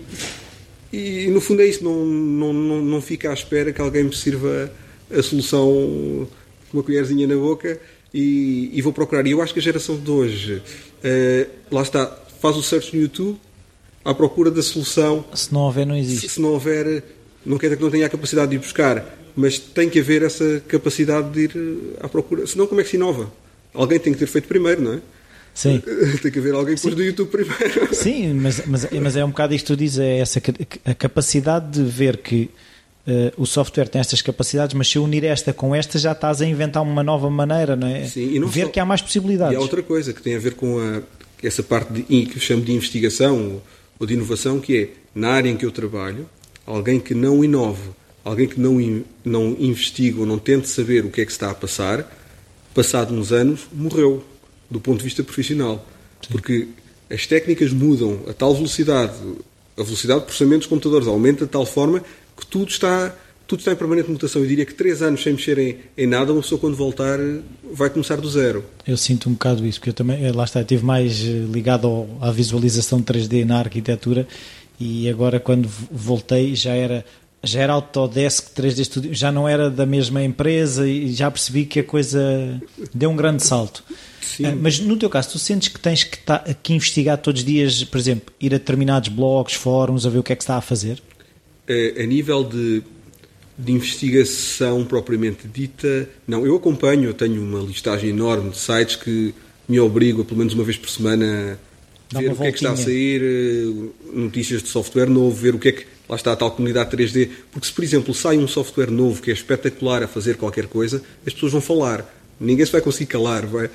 [0.91, 4.15] e no fundo é isso, não, não, não, não fica à espera que alguém me
[4.15, 4.71] sirva
[5.09, 6.27] a solução
[6.69, 7.79] com uma colherzinha na boca
[8.13, 9.25] e, e, vou procurar.
[9.25, 12.05] E eu acho que a geração de hoje, uh, lá está,
[12.41, 13.37] faz o search no YouTube,
[14.03, 15.25] à procura da solução.
[15.33, 16.27] Se não houver, não existe.
[16.27, 17.03] Se, se não houver,
[17.45, 20.23] não quer dizer que não tenha a capacidade de ir buscar, mas tem que haver
[20.23, 22.45] essa capacidade de ir eh, à procura.
[22.47, 23.31] Senão, como é que se inova?
[23.73, 24.99] Alguém tem que ter feito primeiro, não é?
[25.53, 25.81] Sim.
[26.21, 27.93] Tem que haver alguém que pôs do YouTube primeiro.
[27.93, 30.41] Sim, mas, mas, mas é um bocado isto que tu dizes, é essa
[30.85, 32.49] a capacidade de ver que
[33.09, 36.41] uh, o software tem estas capacidades, mas se eu unir esta com esta já estás
[36.41, 38.05] a inventar uma nova maneira, não é?
[38.05, 38.69] Sim, e não ver só...
[38.69, 39.53] que há mais possibilidades.
[39.53, 41.01] E há outra coisa que tem a ver com a,
[41.43, 43.61] essa parte de, que eu chamo de investigação
[43.99, 46.29] ou de inovação, que é, na área em que eu trabalho,
[46.65, 47.89] alguém que não inove,
[48.23, 51.55] alguém que não, não investiga ou não tente saber o que é que está a
[51.55, 52.09] passar,
[52.73, 54.23] passado uns anos, morreu,
[54.69, 55.85] do ponto de vista profissional.
[56.21, 56.31] Sim.
[56.31, 56.67] Porque
[57.09, 59.13] as técnicas mudam a tal velocidade,
[59.77, 62.03] a velocidade de processamento dos computadores aumenta de tal forma
[62.39, 63.13] que tudo está
[63.49, 64.43] tudo está em permanente mutação.
[64.43, 67.17] Eu diria que três anos sem mexer em, em, nada, uma pessoa quando voltar
[67.73, 68.63] vai começar do zero.
[68.85, 71.87] Eu sinto um bocado isso, porque eu também, eh, lá está, estive mais eh, ligado
[71.87, 74.27] ao, à visualização 3D na arquitetura
[74.79, 77.03] e agora quando voltei já era
[77.43, 81.79] já era Autodesk 3D Studio, já não era da mesma empresa e já percebi que
[81.79, 82.61] a coisa
[82.93, 83.83] deu um grande salto.
[84.21, 84.45] Sim.
[84.45, 87.47] Eh, mas no teu caso, tu sentes que tens que, tá, que investigar todos os
[87.47, 90.57] dias, por exemplo, ir a determinados blogs, fóruns, a ver o que é que está
[90.57, 91.01] a fazer?
[92.01, 92.83] A nível de
[93.59, 96.45] de investigação propriamente dita, não.
[96.45, 99.33] Eu acompanho, eu tenho uma listagem enorme de sites que
[99.67, 101.59] me obrigo a, pelo menos uma vez por semana,
[102.15, 105.55] a ver o que é que está a sair, eh, notícias de software novo, ver
[105.55, 105.85] o que é que.
[106.07, 107.29] Lá está a tal comunidade 3D.
[107.51, 111.03] Porque se, por exemplo, sai um software novo que é espetacular a fazer qualquer coisa,
[111.27, 112.03] as pessoas vão falar.
[112.39, 113.45] Ninguém se vai conseguir calar.
[113.45, 113.69] Vai?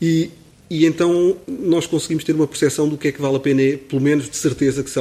[0.00, 0.30] E,
[0.68, 4.00] e então nós conseguimos ter uma percepção do que é que vale a pena, pelo
[4.00, 5.00] menos de certeza que se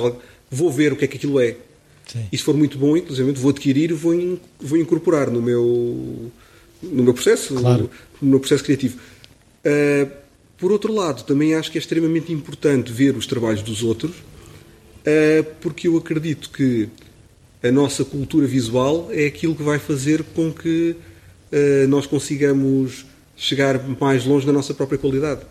[0.50, 1.58] vou ver o que é que aquilo é
[2.12, 2.26] Sim.
[2.32, 6.32] E se for muito bom, inclusive vou adquirir, vou, in, vou incorporar no meu,
[6.82, 7.84] no meu processo, claro.
[7.84, 7.90] no,
[8.22, 8.98] no, meu processo criativo.
[9.64, 10.10] Uh,
[10.58, 15.44] por outro lado, também acho que é extremamente importante ver os trabalhos dos outros, uh,
[15.62, 16.90] porque eu acredito que
[17.62, 20.96] a nossa cultura visual é aquilo que vai fazer com que
[21.52, 23.06] uh, nós consigamos
[23.38, 25.42] chegar mais longe da nossa própria qualidade.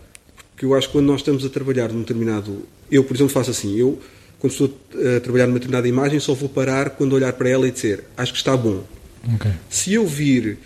[0.51, 2.65] Porque eu acho que quando nós estamos a trabalhar num determinado.
[2.91, 3.77] Eu, por exemplo, faço assim.
[3.77, 4.01] Eu
[4.39, 4.79] quando estou
[5.17, 8.33] a trabalhar numa determinada imagem, só vou parar quando olhar para ela e dizer acho
[8.33, 8.85] que está bom.
[9.35, 9.53] Okay.
[9.69, 10.59] Se eu vir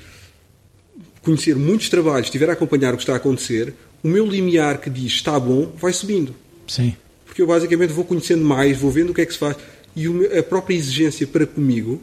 [1.23, 4.91] conhecer muitos trabalhos, estiver a acompanhar o que está a acontecer, o meu limiar que
[4.91, 6.35] diz está bom vai subindo.
[6.67, 6.95] Sim.
[7.25, 9.57] Porque eu basicamente vou conhecendo mais, vou vendo o que é que se faz
[9.95, 10.07] e
[10.39, 12.03] a própria exigência para comigo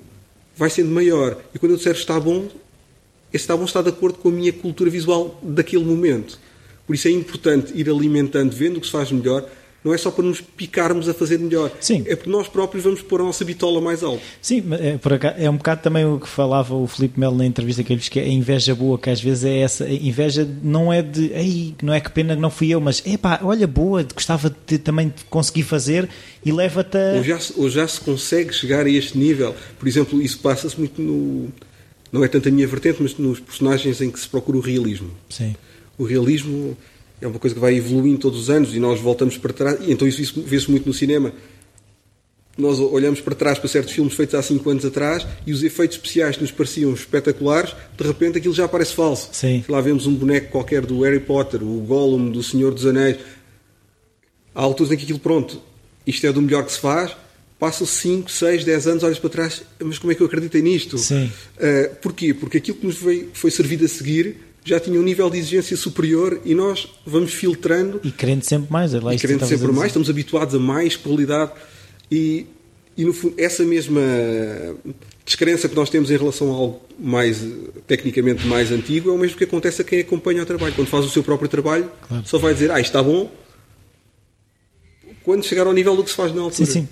[0.56, 1.42] vai sendo maior.
[1.54, 2.48] E quando eu disser está bom,
[3.34, 6.40] esse está bom está de acordo com a minha cultura visual daquele momento.
[6.86, 9.48] Por isso é importante ir alimentando, vendo o que se faz melhor,
[9.84, 11.72] não é só para nos picarmos a fazer melhor.
[11.80, 12.04] Sim.
[12.06, 14.22] É porque nós próprios vamos pôr a nossa bitola mais alto.
[14.42, 17.46] Sim, é, por acaso, é um bocado também o que falava o Filipe Melo na
[17.46, 19.86] entrevista que ele disse, que é a inveja boa, que às vezes é essa.
[19.86, 23.02] A inveja não é de, ei, não é que pena que não fui eu, mas,
[23.06, 26.10] epá, olha, boa, gostava de também de conseguir fazer
[26.44, 27.16] e leva-te a...
[27.16, 29.56] Ou já, ou já se consegue chegar a este nível.
[29.78, 31.48] Por exemplo, isso passa-se muito no...
[32.12, 35.12] Não é tanto a minha vertente, mas nos personagens em que se procura o realismo.
[35.30, 35.56] Sim.
[35.98, 36.76] O realismo
[37.22, 39.80] é uma coisa que vai evoluindo todos os anos e nós voltamos para trás.
[39.82, 41.34] E então isso, isso vê-se muito no cinema.
[42.58, 45.96] Nós olhamos para trás para certos filmes feitos há 5 anos atrás e os efeitos
[45.96, 49.30] especiais que nos pareciam espetaculares, de repente aquilo já parece falso.
[49.32, 49.64] Sim.
[49.70, 53.18] Lá vemos um boneco qualquer do Harry Potter, o Gollum do Senhor dos Anéis.
[54.54, 55.62] Há alturas em que aquilo, pronto,
[56.06, 57.16] isto é do melhor que se faz,
[57.58, 60.98] passam 5, 6, 10 anos, olhas para trás, mas como é que eu acreditei nisto?
[60.98, 61.32] Sim.
[61.56, 62.34] Uh, porquê?
[62.34, 65.76] Porque aquilo que nos veio, foi servido a seguir já tinha um nível de exigência
[65.76, 68.00] superior e nós vamos filtrando.
[68.04, 71.52] E querendo sempre mais, é lá e querendo sempre mais, estamos habituados a mais qualidade
[72.12, 72.46] e,
[72.98, 74.02] e no fundo, essa mesma
[75.26, 77.46] descrença que nós temos em relação a algo mais,
[77.88, 80.74] tecnicamente mais antigo é o mesmo que acontece a quem acompanha o trabalho.
[80.74, 82.24] Quando faz o seu próprio trabalho, claro.
[82.26, 83.32] só vai dizer, ah, está bom,
[85.24, 86.66] quando chegar ao nível do que se faz na altura.
[86.66, 86.90] Sim, sim.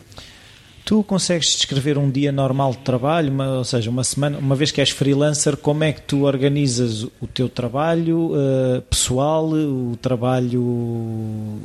[0.87, 4.71] Tu consegues descrever um dia normal de trabalho, uma, ou seja, uma semana, uma vez
[4.71, 11.59] que és freelancer, como é que tu organizas o teu trabalho uh, pessoal, o trabalho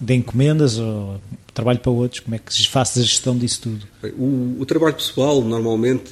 [0.00, 1.20] de encomendas ou
[1.54, 2.18] trabalho para outros?
[2.18, 3.86] Como é que fazes a gestão disso tudo?
[4.18, 6.10] O, o trabalho pessoal, normalmente,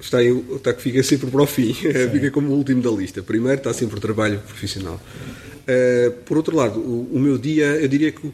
[0.00, 1.74] está, aí, está que fica sempre para o fim,
[2.10, 3.22] fica como o último da lista.
[3.22, 4.98] Primeiro está sempre o trabalho profissional.
[5.68, 8.32] Uh, por outro lado, o, o meu dia, eu diria que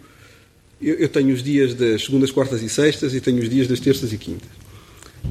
[0.81, 3.81] eu, eu, tenho os dias das segundas, quartas e sextas e tenho os dias das
[3.81, 4.49] terças e quintas.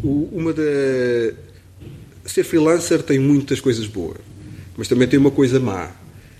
[0.03, 0.63] O, uma da.
[2.25, 4.17] Ser freelancer tem muitas coisas boas,
[4.75, 5.89] mas também tem uma coisa má.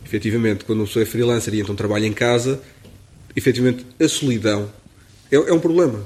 [0.05, 2.61] Efetivamente, quando uma pessoa é freelancer e então trabalha em casa,
[3.35, 4.69] efetivamente a solidão
[5.31, 5.99] é, é um problema.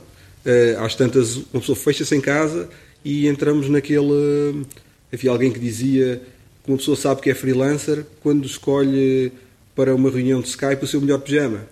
[0.46, 2.70] Uh, às tantas, uma pessoa fecha-se em casa
[3.04, 4.66] e entramos naquele.
[5.12, 6.22] Havia alguém que dizia
[6.64, 9.32] que uma pessoa sabe que é freelancer quando escolhe
[9.76, 11.68] para uma reunião de Skype o seu melhor pijama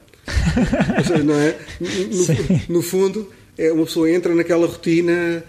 [1.23, 1.55] não é?
[2.67, 5.43] No, no, fundo, é uma pessoa entra naquela rotina,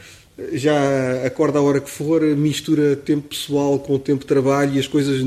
[0.53, 4.79] já acorda a hora que for, mistura tempo pessoal com o tempo de trabalho e
[4.79, 5.25] as coisas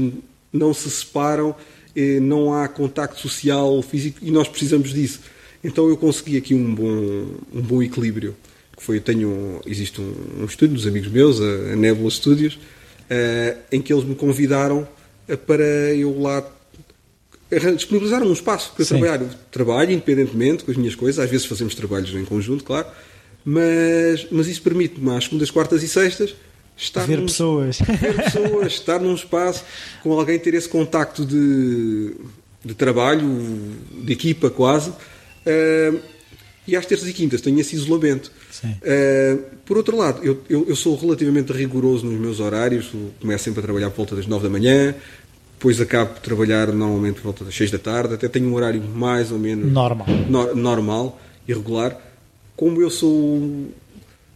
[0.52, 1.56] não se separam,
[2.22, 5.20] não há contacto social, físico e nós precisamos disso.
[5.64, 8.36] Então eu consegui aqui um bom, um bom equilíbrio.
[8.76, 12.56] Que foi, eu tenho, existe um, um estúdio dos amigos meus, a, a Nebula Studios,
[12.56, 14.88] uh, em que eles me convidaram
[15.46, 15.64] para
[15.94, 16.44] eu lá
[17.76, 19.22] disponibilizaram um espaço para trabalhar.
[19.22, 22.88] Eu trabalho independentemente com as minhas coisas, às vezes fazemos trabalhos em conjunto, claro,
[23.46, 26.34] mas, mas isso permite-me às segundas, quartas e sextas
[26.78, 29.64] estar ver num, pessoas, ver pessoas, estar num espaço
[30.02, 32.16] com alguém, ter esse contacto de,
[32.64, 33.28] de trabalho,
[34.04, 34.90] de equipa quase.
[34.90, 36.14] Uh,
[36.66, 38.32] e às terças e quintas tenho esse isolamento.
[38.64, 43.60] Uh, por outro lado, eu, eu, eu, sou relativamente rigoroso nos meus horários, começo sempre
[43.60, 44.96] a trabalhar por volta das nove da manhã,
[45.64, 48.84] depois acabo de trabalhar normalmente por volta das 6 da tarde, até tenho um horário
[48.84, 51.98] mais ou menos normal, no, normal irregular.
[52.54, 53.72] Como eu sou o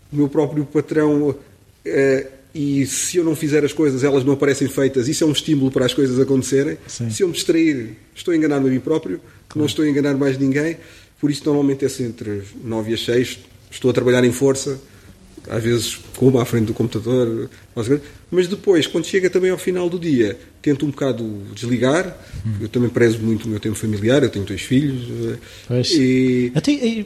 [0.09, 1.35] meu próprio patrão
[1.83, 5.33] eh, e se eu não fizer as coisas, elas não aparecem feitas, isso é um
[5.33, 6.77] estímulo para as coisas acontecerem.
[6.87, 7.09] Sim.
[7.09, 9.59] Se eu me distrair, estou a enganar-me a mim próprio, claro.
[9.59, 10.77] não estou a enganar mais ninguém.
[11.19, 14.79] Por isso, normalmente é entre as 9 e as 6, estou a trabalhar em força
[15.49, 17.49] às vezes como à frente do computador,
[18.29, 22.17] mas depois, quando chega também ao final do dia, tento um bocado desligar.
[22.45, 22.55] Hum.
[22.61, 25.03] Eu também prezo muito o meu tempo familiar, eu tenho dois filhos.
[25.31, 25.91] Eh, pois.
[25.91, 26.51] E...
[26.55, 27.05] Até,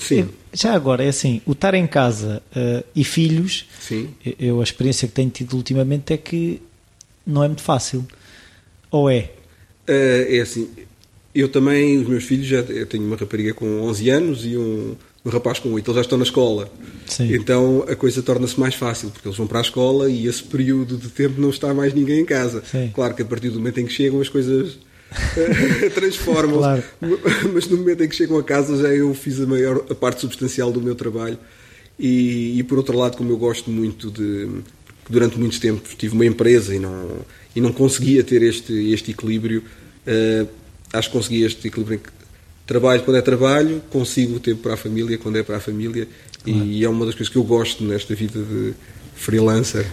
[0.00, 0.28] Sim.
[0.52, 4.08] Já agora, é assim, o estar em casa uh, e filhos, Sim.
[4.38, 6.60] eu a experiência que tenho tido ultimamente é que
[7.26, 8.06] não é muito fácil.
[8.90, 9.30] Ou é?
[9.88, 10.68] Uh, é assim,
[11.34, 14.96] eu também, os meus filhos, já, eu tenho uma rapariga com 11 anos e um,
[15.24, 16.70] um rapaz com 8, eles já estão na escola.
[17.06, 17.34] Sim.
[17.34, 20.96] Então a coisa torna-se mais fácil, porque eles vão para a escola e esse período
[20.96, 22.62] de tempo não está mais ninguém em casa.
[22.70, 22.90] Sim.
[22.94, 24.78] Claro que a partir do momento em que chegam as coisas
[25.36, 26.58] eh, transformam-se.
[26.58, 26.84] Claro.
[27.52, 30.20] Mas no momento em que chegam a casa já eu fiz a maior a parte
[30.20, 31.38] substancial do meu trabalho.
[31.98, 34.48] E, e por outro lado, como eu gosto muito de.
[35.08, 37.18] Durante muitos tempos tive uma empresa e não,
[37.54, 39.64] e não conseguia ter este, este equilíbrio.
[40.06, 40.48] Uh,
[40.92, 42.00] acho que consegui este equilíbrio
[42.70, 46.06] trabalho quando é trabalho, consigo o tempo para a família quando é para a família
[46.44, 46.64] claro.
[46.64, 48.74] e é uma das coisas que eu gosto nesta vida de
[49.16, 49.90] freelancer.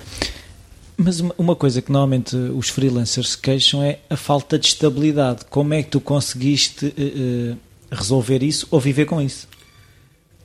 [0.95, 5.45] Mas uma coisa que normalmente os freelancers se queixam é a falta de estabilidade.
[5.49, 7.57] Como é que tu conseguiste uh,
[7.91, 9.47] resolver isso ou viver com isso?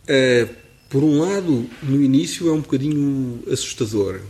[0.04, 0.48] Uh,
[0.88, 4.20] por um lado, no início é um bocadinho assustador.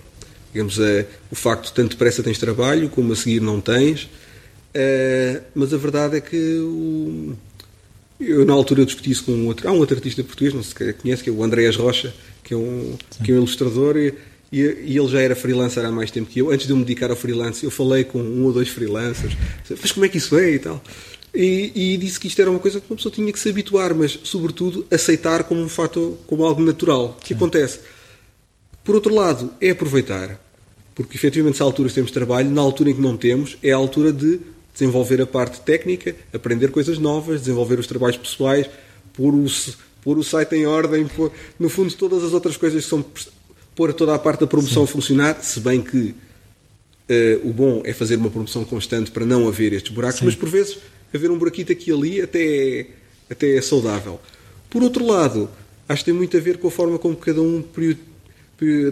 [0.53, 4.09] Digamos, uh, o facto de tanto depressa tens trabalho, como a seguir não tens.
[5.55, 7.37] mas a verdade é que o,
[8.27, 9.69] eu, na altura, discuti isso com um outro.
[9.69, 12.55] Há um outro artista português, não sei se conhece, que é o Andréas Rocha, que
[12.55, 13.97] é um, que é um ilustrador.
[13.97, 14.15] E,
[14.53, 16.51] e, e, ele já era freelancer há mais tempo que eu.
[16.51, 19.37] Antes de eu me dedicar ao freelance, eu falei com um ou dois freelancers,
[19.81, 20.83] mas como é que isso é e tal.
[21.35, 23.95] E, e, disse que isto era uma coisa que uma pessoa tinha que se habituar,
[23.95, 27.17] mas, sobretudo, aceitar como um fato, como algo natural.
[27.23, 27.81] Que acontece?
[28.85, 30.39] Por outro lado, é aproveitar.
[30.95, 33.77] Porque, efetivamente, se há alturas temos trabalho, na altura em que não temos, é a
[33.77, 34.41] altura de
[34.73, 38.69] desenvolver a parte técnica, aprender coisas novas, desenvolver os trabalhos pessoais,
[39.13, 39.47] pôr o,
[40.03, 43.05] pôr o site em ordem, pôr, no fundo, todas as outras coisas que são
[43.75, 46.15] pôr toda a parte da promoção a funcionar, se bem que
[47.09, 50.27] uh, o bom é fazer uma promoção constante para não haver estes buracos, Sim.
[50.27, 50.79] mas por vezes
[51.13, 52.87] haver um buraquito aqui e ali até é,
[53.31, 54.21] até é saudável.
[54.69, 55.49] Por outro lado,
[55.89, 57.65] acho que tem muito a ver com a forma como cada um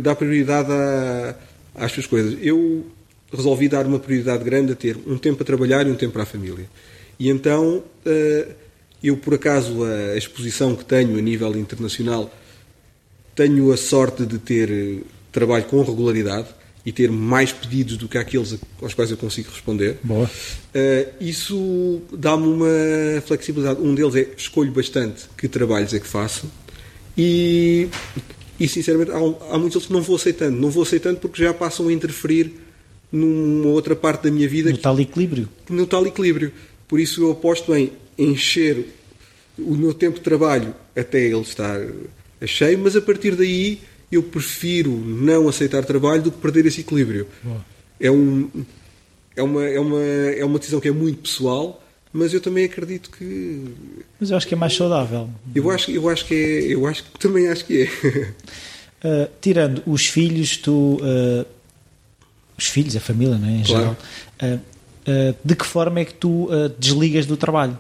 [0.01, 1.37] dá prioridade a,
[1.75, 2.39] às suas coisas.
[2.43, 2.85] Eu
[3.33, 6.23] resolvi dar uma prioridade grande a ter um tempo para trabalhar e um tempo para
[6.23, 6.69] a família.
[7.19, 8.53] E então, uh,
[9.03, 12.31] eu por acaso, a exposição que tenho a nível internacional
[13.35, 14.99] tenho a sorte de ter eh,
[15.33, 16.49] trabalho com regularidade
[16.85, 19.97] e ter mais pedidos do que aqueles aos quais eu consigo responder.
[20.03, 20.27] Boa.
[20.27, 23.81] Uh, isso dá-me uma flexibilidade.
[23.81, 26.51] Um deles é escolho bastante que trabalhos é que faço
[27.17, 27.89] e,
[28.59, 30.57] e sinceramente, há, há muitos outros que não vou aceitando.
[30.59, 32.55] Não vou aceitando porque já passam a interferir
[33.13, 34.71] numa outra parte da minha vida.
[34.71, 35.49] No tal equilíbrio.
[35.69, 36.53] No tal equilíbrio.
[36.89, 38.85] Por isso eu aposto em encher
[39.59, 41.81] o meu tempo de trabalho até ele estar
[42.41, 47.27] achei, mas a partir daí eu prefiro não aceitar trabalho do que perder esse equilíbrio.
[48.01, 48.49] É, um,
[49.37, 53.11] é, uma, é, uma, é uma decisão que é muito pessoal, mas eu também acredito
[53.11, 53.67] que.
[54.19, 55.31] Mas eu acho que é mais saudável.
[55.55, 56.75] Eu acho, eu acho que é.
[56.75, 57.87] Eu acho que também acho que é.
[57.87, 60.97] Uh, tirando os filhos, tu.
[60.97, 61.47] Uh,
[62.61, 63.53] os filhos, a família, não é?
[63.53, 63.97] Em claro.
[64.41, 64.61] geral.
[65.07, 67.79] Uh, de que forma é que tu desligas do trabalho?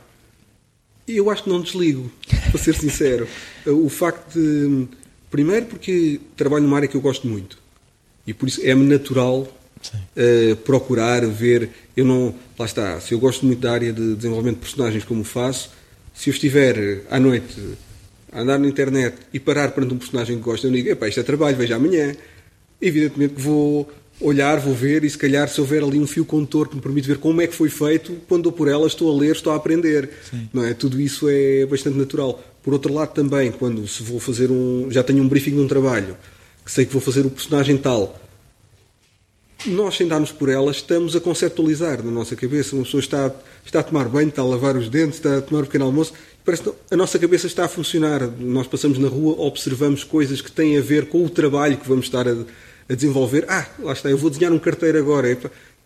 [1.06, 2.10] Eu acho que não desligo,
[2.50, 3.28] para ser sincero.
[3.66, 4.88] O facto de.
[5.30, 7.58] Primeiro, porque trabalho numa área que eu gosto muito.
[8.26, 11.70] E por isso é-me natural uh, procurar ver.
[11.96, 12.34] Eu não.
[12.58, 13.00] Lá está.
[13.00, 15.70] Se eu gosto muito da área de desenvolvimento de personagens como faço,
[16.14, 17.56] se eu estiver à noite
[18.32, 21.20] a andar na internet e parar perante um personagem que gosto, eu digo: epá, isto
[21.20, 22.14] é trabalho, veja amanhã.
[22.80, 23.90] Evidentemente que vou
[24.20, 27.08] olhar, vou ver e se calhar se houver ali um fio condutor que me permite
[27.08, 29.56] ver como é que foi feito, quando dou por ela estou a ler, estou a
[29.56, 30.10] aprender.
[30.30, 30.48] Sim.
[30.52, 30.74] Não é?
[30.74, 32.42] Tudo isso é bastante natural.
[32.62, 35.68] Por outro lado também, quando se vou fazer um, já tenho um briefing de um
[35.68, 36.16] trabalho,
[36.64, 38.20] que sei que vou fazer o personagem tal,
[39.66, 42.74] nós sem darmos por ela estamos a conceptualizar na nossa cabeça.
[42.74, 43.32] Uma pessoa está,
[43.64, 46.12] está a tomar banho, está a lavar os dentes, está a tomar um pequeno almoço,
[46.44, 48.26] parece que a nossa cabeça está a funcionar.
[48.38, 52.06] Nós passamos na rua, observamos coisas que têm a ver com o trabalho que vamos
[52.06, 52.36] estar a
[52.90, 53.44] a desenvolver.
[53.48, 55.38] Ah, lá está, eu vou desenhar um carteiro agora.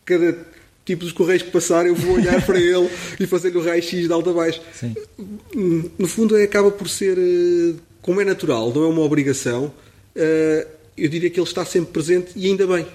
[0.06, 0.36] Cada
[0.84, 2.88] tipo de correios que passar, eu vou olhar para ele
[3.20, 4.60] e fazer-lhe o raio-x de alto a baixo.
[4.72, 4.94] Sim.
[5.98, 9.72] No fundo, é, acaba por ser, eh, como é natural, não é uma obrigação,
[10.16, 12.86] eh, eu diria que ele está sempre presente e ainda bem.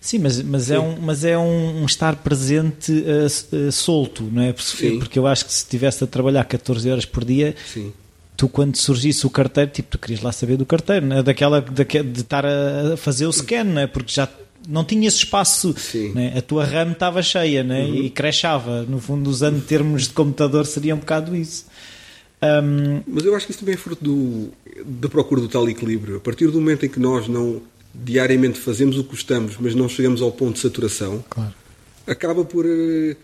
[0.00, 0.74] Sim, mas, mas, é Sim.
[0.74, 4.52] É, um, mas é um, um estar presente uh, uh, solto, não é?
[4.52, 7.92] Porque, porque eu acho que se estivesse a trabalhar 14 horas por dia, Sim
[8.36, 11.22] tu quando surgisse o carteiro, tipo, tu querias lá saber do carteiro, né?
[11.22, 13.86] daquela de, de estar a fazer o scan, né?
[13.86, 14.28] porque já
[14.68, 15.74] não tinha esse espaço,
[16.14, 16.34] né?
[16.36, 17.84] a tua RAM estava cheia né?
[17.84, 17.94] Uhum.
[17.94, 18.82] e crashava.
[18.82, 21.66] No fundo, usando termos de computador, seria um bocado isso.
[22.42, 23.00] Um...
[23.06, 24.52] Mas eu acho que isso também é fruto do,
[24.84, 26.16] da procura do tal equilíbrio.
[26.16, 27.62] A partir do momento em que nós não
[27.94, 31.54] diariamente fazemos o que gostamos, mas não chegamos ao ponto de saturação, claro.
[32.06, 33.16] acaba por eh,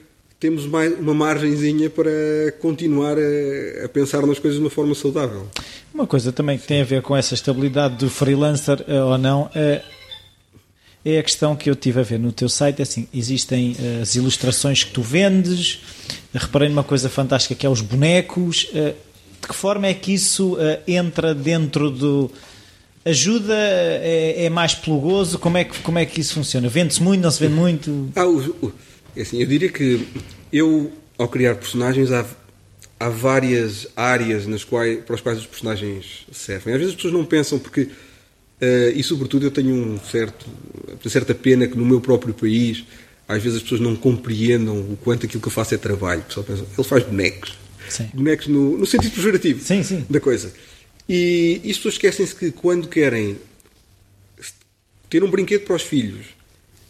[0.42, 2.11] temos mais uma margenzinha para
[2.61, 5.46] continuar a, a, pensar nas coisas de uma forma saudável.
[5.94, 9.48] Uma coisa também que tem a ver com essa estabilidade do freelancer eh, ou não
[9.54, 9.83] é,
[11.04, 12.81] é a questão que eu tive a ver no teu site.
[12.81, 15.81] É assim, existem eh, as ilustrações que tu vendes.
[16.35, 18.69] Reparei numa coisa fantástica que é os bonecos.
[18.75, 18.94] Eh,
[19.40, 20.56] de que forma é que isso
[20.87, 22.31] entra dentro do
[23.04, 25.37] ajuda é, é, mais plugoso?
[25.38, 26.69] Como é que como é que isso funciona?
[26.69, 27.21] Vende-se muito?
[27.21, 28.08] Não se vende muito?
[28.14, 28.73] Ah, o,
[29.16, 30.06] é assim, eu diria que
[30.53, 32.27] eu, ao criar personagens, há,
[33.00, 36.75] há várias áreas nas quais, para as quais os personagens servem.
[36.75, 40.46] Às vezes as pessoas não pensam porque, uh, e sobretudo eu tenho um certo,
[41.03, 42.85] uma certa pena que no meu próprio país,
[43.27, 46.21] às vezes as pessoas não compreendam o quanto aquilo que eu faço é trabalho.
[46.21, 47.59] O pessoal pensa, ele faz bonecos.
[47.88, 48.11] Sim.
[48.15, 50.07] Bonecos no, no sentido pejorativo Sim, sim.
[50.09, 50.53] da coisa.
[51.09, 53.37] E, e as pessoas esquecem-se que quando querem
[55.11, 56.27] ter um brinquedo para os filhos,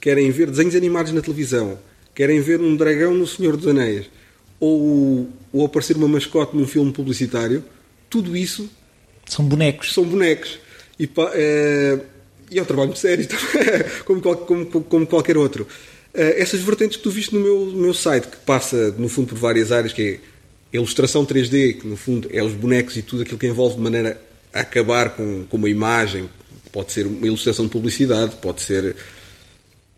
[0.01, 1.79] querem ver desenhos animados na televisão,
[2.15, 4.07] querem ver um dragão no Senhor dos Anéis,
[4.61, 7.65] ou, ou aparecer uma mascote num filme publicitário,
[8.09, 8.69] tudo isso
[9.27, 9.93] São bonecos.
[9.93, 10.59] são bonecos.
[10.99, 11.99] E, pá, é,
[12.51, 13.27] e é um trabalho sério,
[14.05, 15.67] como, como- como qualquer outro.
[16.15, 19.29] Eh, essas vertentes que tu viste no meu, no meu site, que passa, no fundo,
[19.29, 20.21] por várias áreas, que
[20.73, 23.81] é ilustração 3D, que no fundo é os bonecos e tudo aquilo que envolve de
[23.83, 24.21] maneira
[24.53, 26.29] a acabar com, com uma imagem.
[26.71, 28.95] Pode ser uma ilustração de publicidade, pode ser,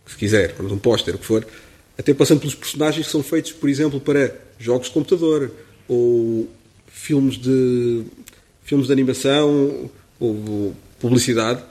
[0.06, 1.44] se quiser, um póster, o que for.
[1.98, 5.50] Até passando pelos personagens que são feitos, por exemplo, para jogos de computador,
[5.86, 6.48] ou
[6.88, 8.02] filmes de,
[8.64, 11.62] filmes de animação, ou publicidade,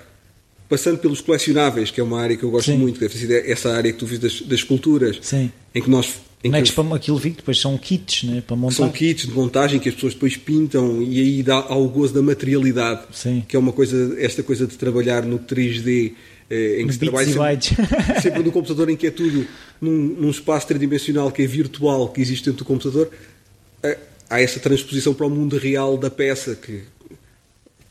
[0.69, 2.77] passando pelos colecionáveis, que é uma área que eu gosto Sim.
[2.77, 5.51] muito, que deve sido essa área que tu viste das, das esculturas, Sim.
[5.73, 8.43] em que nós em que Bonecos para aquilo vi que depois são kits, né?
[8.45, 8.75] Para montar.
[8.75, 12.21] são kits de montagem que as pessoas depois pintam e aí dá ao gozo da
[12.21, 13.45] materialidade, Sim.
[13.47, 16.11] que é uma coisa, esta coisa de trabalhar no 3D, eh,
[16.49, 17.87] em que se trabalha sempre,
[18.21, 19.47] sempre no computador em que é tudo
[19.81, 23.09] num, num espaço tridimensional que é virtual, que existe dentro do computador,
[23.81, 23.97] eh,
[24.29, 26.83] há essa transposição para o mundo real da peça, que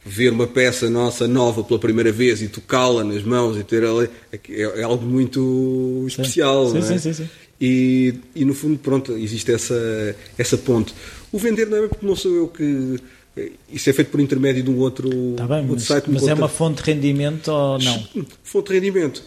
[0.04, 4.08] ver uma peça nossa nova pela primeira vez e tocá-la nas mãos e ter ela
[4.32, 6.82] é, é algo muito especial, Sim, não é?
[6.82, 7.28] sim, sim, sim.
[7.60, 10.92] E, e no fundo, pronto, existe essa, essa ponte.
[11.30, 12.98] O vender não é porque não sou eu que.
[13.72, 16.04] Isso é feito por intermédio de um outro, Tá bem, outro mas, site.
[16.10, 18.06] mas é uma fonte de rendimento ou não?
[18.42, 19.22] Fonte de rendimento.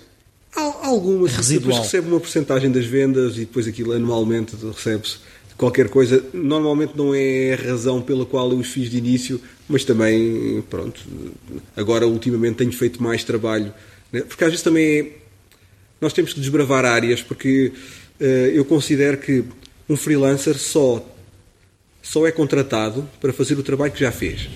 [0.55, 1.61] Há algumas, Residual.
[1.69, 5.17] depois recebe uma porcentagem das vendas e depois aquilo anualmente recebe-se
[5.57, 6.23] qualquer coisa.
[6.33, 11.01] Normalmente não é a razão pela qual eu os fiz de início, mas também, pronto,
[11.75, 13.73] agora ultimamente tenho feito mais trabalho.
[14.11, 14.21] né?
[14.21, 15.11] Porque às vezes também é,
[15.99, 17.71] nós temos que desbravar áreas, porque
[18.19, 19.43] eh, eu considero que
[19.89, 21.03] um freelancer só,
[22.07, 24.47] só é contratado para fazer o trabalho que já fez.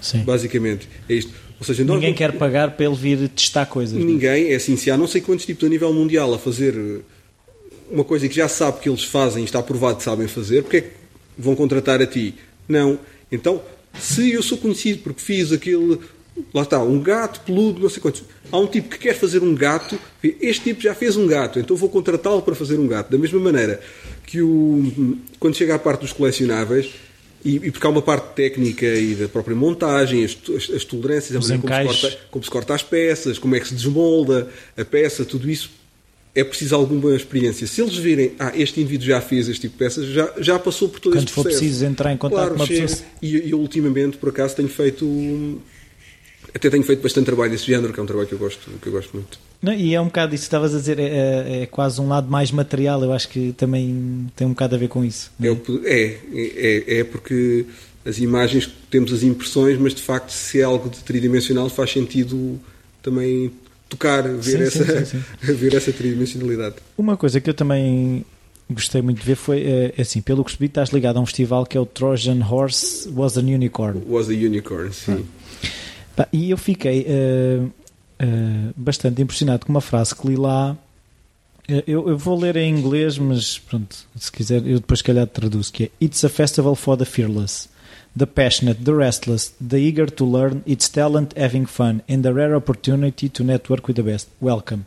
[0.00, 0.24] Sim.
[0.24, 1.32] Basicamente, é isto.
[1.60, 3.96] Ou seja, Ninguém não- quer pagar para ele vir testar coisas.
[3.96, 4.04] né?
[4.04, 6.98] Ninguém, é assim, se há não sei quantos tipos a nível mundial a fazer eh,
[7.88, 10.76] uma coisa que já sabe que eles fazem e está provado que sabem fazer, porque
[10.78, 10.90] é que
[11.38, 12.34] vão contratar a ti?
[12.68, 12.98] Não.
[13.30, 13.62] Então,
[13.98, 16.00] se eu sou conhecido porque fiz aquele.
[16.52, 18.24] Lá está, um gato peludo, não sei quantos.
[18.50, 19.98] Há um tipo que quer fazer um gato,
[20.40, 23.10] este tipo já fez um gato, então vou contratá-lo para fazer um gato.
[23.12, 23.80] Da mesma maneira
[24.32, 26.88] que o, quando chega à parte dos colecionáveis,
[27.44, 31.36] e, e porque há uma parte técnica e da própria montagem, as, as, as tolerâncias,
[31.36, 34.48] a maneira como se, corta, como se corta as peças, como é que se desmolda
[34.74, 35.70] a peça, tudo isso
[36.34, 37.66] é preciso alguma experiência.
[37.66, 40.88] Se eles virem, ah, este indivíduo já fez este tipo de peças, já, já passou
[40.88, 41.60] por todo Quando este for processo.
[41.62, 42.80] preciso entrar em contato Claro, com uma chega.
[42.86, 43.06] pessoa.
[43.20, 45.60] E e eu, ultimamente, por acaso, tenho feito.
[46.54, 48.86] Até tenho feito bastante trabalho desse género, que é um trabalho que eu gosto, que
[48.86, 49.38] eu gosto muito.
[49.62, 52.08] Não, e é um bocado isso que estavas a dizer, é, é- é quase um
[52.08, 55.30] lado mais material, eu acho que também tem um bocado a ver com isso.
[55.40, 56.18] É, que- é,
[56.96, 57.64] é, é porque
[58.04, 62.58] as imagens, temos as impressões, mas de facto, se é algo de tridimensional, faz sentido
[63.02, 63.52] também
[63.88, 66.76] tocar, ver, Sim, sim, essa, sim, ver essa tridimensionalidade.
[66.98, 68.24] Uma coisa que eu também
[68.70, 71.26] gostei muito de ver foi, é, é assim, pelo que percebi, estás ligado a um
[71.26, 74.02] festival que é o Trojan Horse Was an Unicorn.
[74.08, 75.16] Was a Unicorn, sim.
[75.16, 75.22] Pá,
[76.32, 77.66] E eu fiquei eh,
[78.18, 80.76] eh, bastante impressionado com uma frase que li lá.
[81.68, 85.72] Eh, Eu, eu vou ler em inglês, mas pronto, se quiser, eu depois calhar traduzo,
[85.72, 87.68] que é It's a festival for the fearless,
[88.16, 92.54] the passionate, the restless, the eager to learn, its talent having fun, and the rare
[92.56, 94.28] opportunity to network with the best.
[94.40, 94.82] Welcome.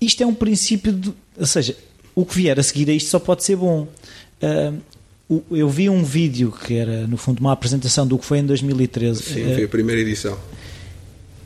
[0.00, 1.76] Isto é um princípio, de, ou seja,
[2.14, 3.88] o que vier a seguir a isto só pode ser bom.
[5.50, 9.22] Eu vi um vídeo que era, no fundo, uma apresentação do que foi em 2013.
[9.22, 10.36] Sim, Eh, foi a primeira edição.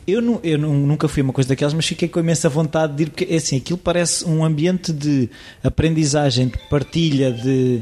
[0.07, 3.03] eu, nu- eu nu- nunca fui uma coisa daquelas, mas fiquei com imensa vontade de
[3.03, 5.29] ir, porque é assim, aquilo parece um ambiente de
[5.63, 7.81] aprendizagem, de partilha, de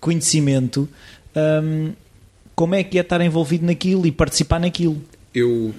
[0.00, 0.88] conhecimento.
[1.36, 1.92] Hum,
[2.54, 5.00] como é que é estar envolvido naquilo e participar naquilo?
[5.34, 5.72] Eu,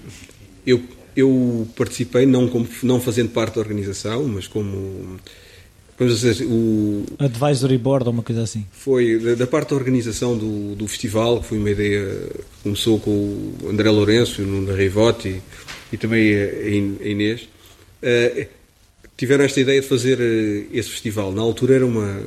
[0.65, 0.81] eu,
[1.15, 5.17] eu participei, não, como, não fazendo parte da organização, mas como.
[5.99, 8.65] Vamos dizer, o, Advisory board ou uma coisa assim.
[8.71, 12.97] foi da, da parte da organização do, do festival, que foi uma ideia que começou
[12.97, 15.41] com o André Lourenço, o Nuno Reivote e,
[15.91, 17.49] e também a a Inês.
[18.01, 18.47] Eh,
[19.17, 21.33] tiveram esta ideia de fazer eh, esse festival.
[21.33, 22.21] Na altura era uma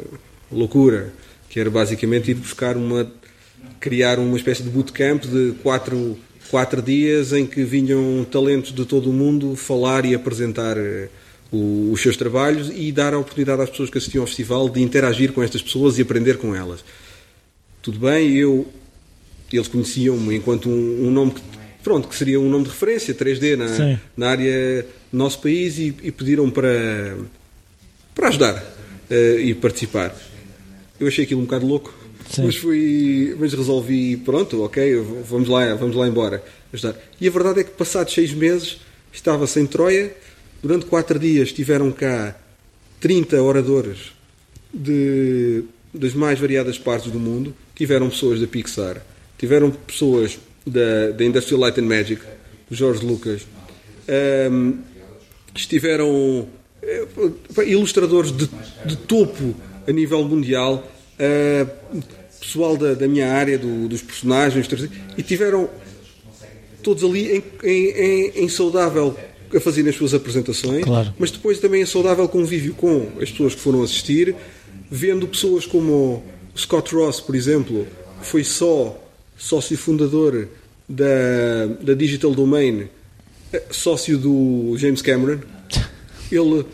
[0.51, 1.11] loucura,
[1.49, 3.11] que era basicamente ir buscar uma.
[3.81, 6.19] criar uma espécie de bootcamp de quatro,
[6.51, 11.09] quatro dias em que vinham talentos de todo o mundo falar e apresentar eh,
[11.53, 14.81] o- os seus trabalhos e dar a oportunidade às pessoas que assistiam ao festival de
[14.83, 16.85] interagir com estas pessoas e aprender com elas.
[17.83, 18.67] Tudo bem, eu
[19.53, 21.43] eles conheciam-me enquanto um, um nome que,
[21.85, 23.83] pronto, que seria um nome de referência 3D Sim.
[23.83, 27.17] na, na área do nosso país e, e pediram para
[28.15, 28.65] para ajudar
[29.11, 30.15] eh, e participar.
[30.99, 31.93] Eu achei aquilo um bocado louco
[32.45, 34.97] Mas fui, mas resolvi, pronto, ok,
[35.29, 36.43] vamos lá, vamos lá embora.
[36.73, 36.95] Ajudar.
[37.21, 38.79] E a verdade é que passados seis meses
[39.13, 40.15] estava-se em Troia,
[40.63, 42.37] durante quatro dias estiveram cá
[43.01, 44.13] 30 oradores
[44.73, 49.03] de, das mais variadas partes do mundo, tiveram pessoas da Pixar,
[49.37, 52.23] tiveram pessoas da, da Industrial Light and Magic,
[52.71, 53.43] do George Lucas,
[54.51, 54.79] um,
[55.55, 58.49] estiveram uh, ilustradores de,
[58.87, 59.55] de, topo
[59.87, 60.89] a nível mundial,
[61.19, 62.03] uh,
[62.41, 64.69] pessoal da, da, minha área, do, dos personagens,
[65.17, 65.69] e tiveram
[66.83, 69.17] todos ali em, em, em, saudável
[69.55, 71.13] a fazer as suas apresentações, claro.
[71.19, 74.35] mas depois também em saudável convívio com as pessoas que foram assistir,
[74.91, 76.23] vendo pessoas como
[76.57, 77.87] Scott Ross, por exemplo,
[78.23, 78.99] foi só
[79.37, 80.49] sócio fundador
[80.89, 82.89] da, da Digital Domain,
[83.53, 85.41] eh, sócio do James Cameron.
[86.31, 86.65] Ele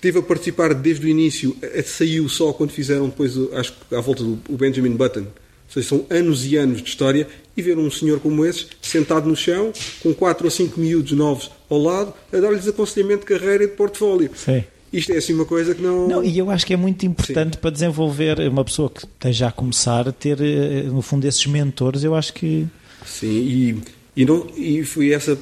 [0.00, 4.00] teve a participar desde o início, eh, saiu só quando fizeram depois, acho que à
[4.00, 5.20] volta do Benjamin Button.
[5.20, 9.28] Ou seja, são anos e anos de história e ver um senhor como esse sentado
[9.28, 13.64] no chão, com quatro ou cinco miúdos novos ao lado, a dar-lhes aconselhamento de carreira
[13.64, 14.30] e de portfólio.
[14.34, 14.64] Sim.
[14.92, 16.08] Isto é assim uma coisa que não.
[16.08, 17.60] Não, e eu acho que é muito importante Sim.
[17.60, 22.02] para desenvolver uma pessoa que esteja a começar, ter, eh, no fundo, esses mentores.
[22.02, 22.66] Eu acho que.
[23.06, 23.82] Sim, e,
[24.16, 25.38] e, não, e foi essa.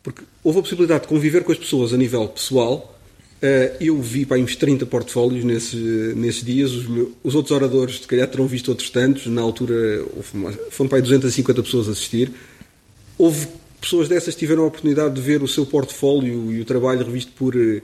[0.00, 2.94] Porque houve a possibilidade de conviver com as pessoas a nível pessoal.
[3.40, 6.72] Uh, eu vi para uns 30 portfólios nesses, nesses dias.
[6.72, 9.26] Os, meus, os, outros oradores, se calhar, terão visto outros tantos.
[9.26, 9.74] Na altura,
[10.16, 12.32] houve, foram para aí 250 pessoas a assistir.
[13.16, 13.48] Houve
[13.80, 17.54] pessoas dessas tiveram a oportunidade de ver o seu portfólio e o trabalho revisto por
[17.54, 17.82] uh,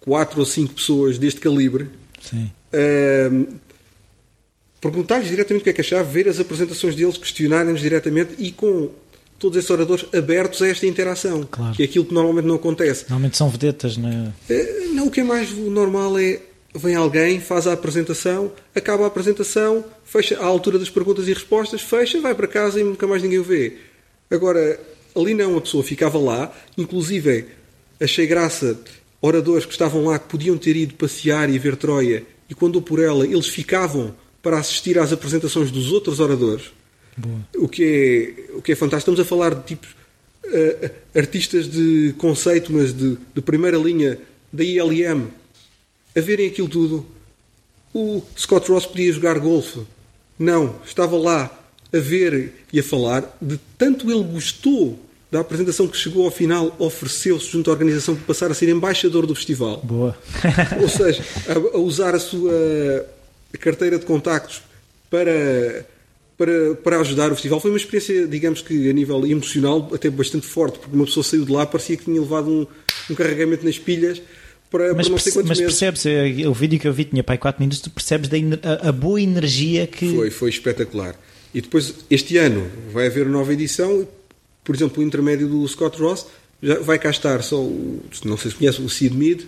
[0.00, 1.88] quatro ou cinco pessoas deste calibre.
[2.20, 2.50] Sim.
[2.72, 3.60] Uh,
[4.80, 8.88] Perguntar-lhes diretamente o que é que achava, ver as apresentações deles, questionarem-nos diretamente e com
[9.38, 11.74] todos esses oradores abertos a esta interação, claro.
[11.74, 13.02] que é aquilo que normalmente não acontece.
[13.02, 14.32] Normalmente são vedetas, não é?
[14.48, 16.40] Eh, não, o que é mais normal é
[16.74, 21.82] vem alguém, faz a apresentação, acaba a apresentação, fecha à altura das perguntas e respostas,
[21.82, 23.76] fecha, vai para casa e nunca mais ninguém o vê.
[24.30, 24.78] Agora,
[25.14, 27.46] ali não, a pessoa ficava lá, inclusive
[28.00, 28.78] achei graça
[29.20, 32.98] oradores que estavam lá que podiam ter ido passear e ver Troia e quando por
[32.98, 36.72] ela eles ficavam para assistir às apresentações dos outros oradores,
[37.56, 37.84] o que,
[38.50, 39.12] é, o que é fantástico.
[39.12, 44.18] Estamos a falar de tipos uh, artistas de conceito, mas de, de primeira linha
[44.50, 45.28] da ILM,
[46.16, 47.06] a verem aquilo tudo.
[47.92, 49.80] O Scott Ross podia jogar golfe.
[50.38, 51.59] Não, estava lá
[51.92, 54.98] a ver e a falar de tanto ele gostou
[55.30, 59.26] da apresentação que chegou ao final, ofereceu-se junto à organização para passar a ser embaixador
[59.26, 59.80] do festival.
[59.84, 60.18] Boa.
[60.82, 63.06] Ou seja, a, a usar a sua
[63.60, 64.60] carteira de contactos
[65.08, 65.86] para,
[66.36, 67.60] para, para ajudar o festival.
[67.60, 71.44] Foi uma experiência, digamos que a nível emocional, até bastante forte, porque uma pessoa saiu
[71.44, 72.66] de lá, parecia que tinha levado um,
[73.10, 74.20] um carregamento nas pilhas.
[74.68, 75.78] Para, mas, para não sei quantos mas meses.
[75.78, 78.88] percebes, eh, o vídeo que eu vi tinha para 4 minutos, tu percebes da, a,
[78.88, 80.14] a boa energia que.
[80.14, 81.16] Foi, foi espetacular.
[81.52, 84.06] E depois, este ano, vai haver nova edição
[84.70, 86.26] por exemplo, o intermédio do Scott Ross,
[86.62, 89.46] já vai cá estar só, o, não sei se conhece, o Sid Mead.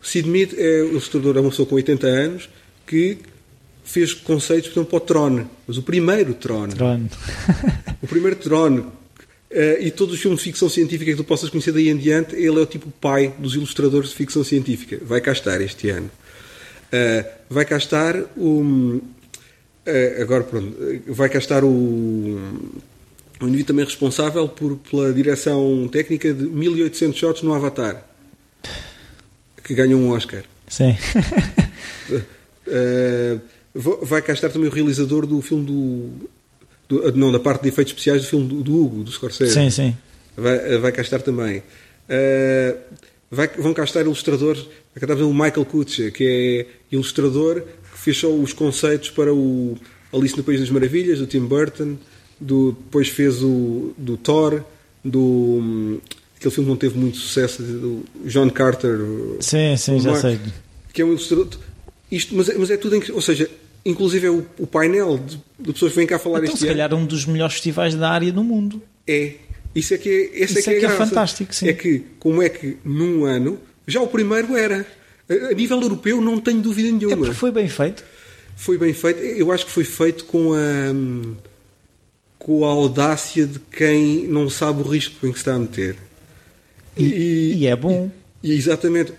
[0.00, 2.48] O Sid Mead é o ilustrador, é uma pessoa com 80 anos
[2.86, 3.18] que
[3.84, 6.68] fez conceitos, por exemplo, para o Tron, mas o primeiro Tron.
[6.68, 7.06] Tron.
[8.02, 8.78] o primeiro Tron.
[9.48, 12.34] Uh, e todos os filmes de ficção científica que tu possas conhecer daí em diante,
[12.34, 15.00] ele é o tipo pai dos ilustradores de ficção científica.
[15.04, 16.10] Vai cá estar este ano.
[16.86, 19.00] Uh, vai cá estar o.
[19.86, 20.76] Uh, agora, pronto.
[21.06, 21.68] Vai cá estar o
[23.40, 28.02] um indivíduo também responsável por, pela direção técnica de 1800 shots no Avatar,
[29.62, 30.42] que ganhou um Oscar.
[30.68, 30.96] Sim.
[32.10, 33.40] uh,
[34.02, 36.28] vai cá estar também o realizador do filme do,
[36.88, 39.52] do, não, da parte de efeitos especiais do filme do, do Hugo, do Scorsese.
[39.52, 39.96] Sim, sim.
[40.36, 41.58] Vai, eh, vai cá estar também.
[41.58, 42.78] Uh,
[43.30, 44.62] vai, vão cá estar ilustradores.
[44.94, 47.62] Vai cá estar o Michael Kutcher, que é ilustrador,
[48.06, 49.76] fez só os conceitos para o
[50.12, 51.96] Alice no País das Maravilhas, do Tim Burton
[52.40, 54.62] do, depois fez o do Thor,
[55.04, 56.00] do
[56.36, 58.98] aquele filme não teve muito sucesso, do John Carter.
[59.40, 60.38] Sim, sim, já sei.
[60.92, 61.48] Que é um ilustrador.
[62.10, 63.50] Isto, mas, é, mas é tudo em, ou seja,
[63.84, 66.66] inclusive é o, o painel de, de, pessoas que vêm cá falar então, este se
[66.66, 68.82] calhar um dos melhores festivais da área no mundo.
[69.06, 69.34] É.
[69.74, 71.68] Isso é que é, esse Isso é, que é, é, é fantástico, sim.
[71.68, 74.86] É que, como é que num ano, já o primeiro era.
[75.28, 77.28] A nível europeu, não tenho dúvida nenhuma.
[77.28, 78.04] É foi bem feito.
[78.56, 79.18] Foi bem feito.
[79.18, 81.46] Eu acho que foi feito com a
[82.38, 85.96] com a audácia de quem não sabe o risco em que se está a meter.
[86.96, 88.08] E, e é bom.
[88.40, 89.12] E, exatamente.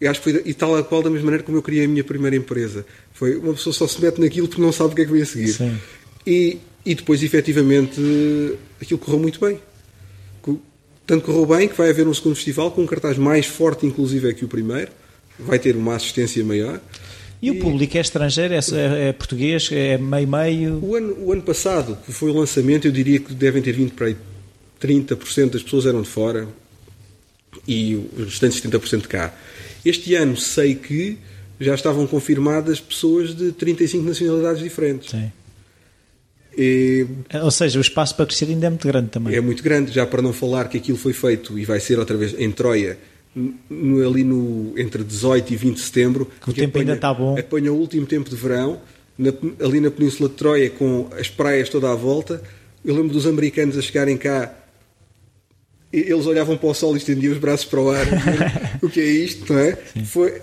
[0.00, 1.88] Eu acho que foi, e tal a qual da mesma maneira como eu criei a
[1.88, 2.84] minha primeira empresa.
[3.12, 5.22] Foi uma pessoa só se mete naquilo porque não sabe o que é que vem
[5.22, 5.52] a seguir.
[5.52, 5.78] Sim.
[6.26, 8.00] E, e depois, efetivamente,
[8.82, 9.60] aquilo correu muito bem.
[11.06, 14.28] Tanto correu bem que vai haver um segundo festival com um cartaz mais forte, inclusive,
[14.28, 14.90] é que o primeiro.
[15.38, 16.80] Vai ter uma assistência maior.
[17.42, 20.78] E, e o público é estrangeiro, é, é, é português, é meio-meio?
[20.82, 23.92] O ano, o ano passado, que foi o lançamento, eu diria que devem ter vindo
[23.92, 24.16] para aí
[24.80, 26.48] 30% das pessoas eram de fora
[27.66, 29.34] e os restantes 70% de cá.
[29.84, 31.18] Este ano sei que
[31.60, 35.10] já estavam confirmadas pessoas de 35 nacionalidades diferentes.
[35.10, 35.30] Sim.
[36.56, 37.06] E,
[37.42, 39.34] Ou seja, o espaço para crescer ainda é muito grande também.
[39.34, 42.16] É muito grande, já para não falar que aquilo foi feito e vai ser outra
[42.16, 42.98] vez em Troia,
[43.34, 46.30] no, ali no, entre 18 e 20 de setembro.
[46.40, 47.38] Que o tempo apanha, ainda está bom.
[47.38, 48.80] Apanha o último tempo de verão,
[49.18, 49.32] na,
[49.64, 52.42] ali na Península de Troia, com as praias toda à volta.
[52.84, 54.54] Eu lembro dos americanos a chegarem cá
[55.92, 58.04] eles olhavam para o sol e estendiam os braços para o ar.
[58.82, 59.78] o que é isto, não é?
[59.92, 60.04] Sim.
[60.04, 60.42] Foi,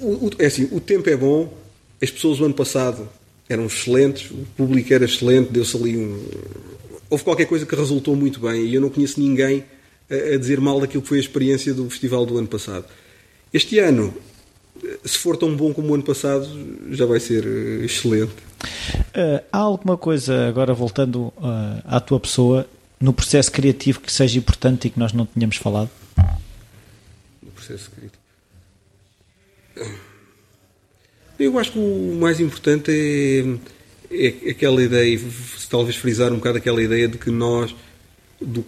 [0.00, 1.56] o, o, é assim, o tempo é bom.
[2.02, 3.08] As pessoas do ano passado
[3.48, 6.24] eram excelentes, o público era excelente, deu-se ali um.
[7.08, 9.64] Houve qualquer coisa que resultou muito bem e eu não conheço ninguém
[10.12, 12.84] a, a dizer mal daquilo que foi a experiência do festival do ano passado.
[13.52, 14.14] Este ano,
[15.04, 16.46] se for tão bom como o ano passado,
[16.90, 18.32] já vai ser eh, excelente.
[19.14, 22.66] Uh, há alguma coisa, agora voltando uh, à tua pessoa,
[23.00, 25.90] no processo criativo que seja importante e que nós não tínhamos falado?
[27.42, 28.22] No processo criativo.
[31.38, 32.90] Eu acho que o mais importante
[34.10, 35.20] é, é aquela ideia,
[35.68, 37.74] talvez frisar um bocado aquela ideia de que nós.
[38.40, 38.64] Do,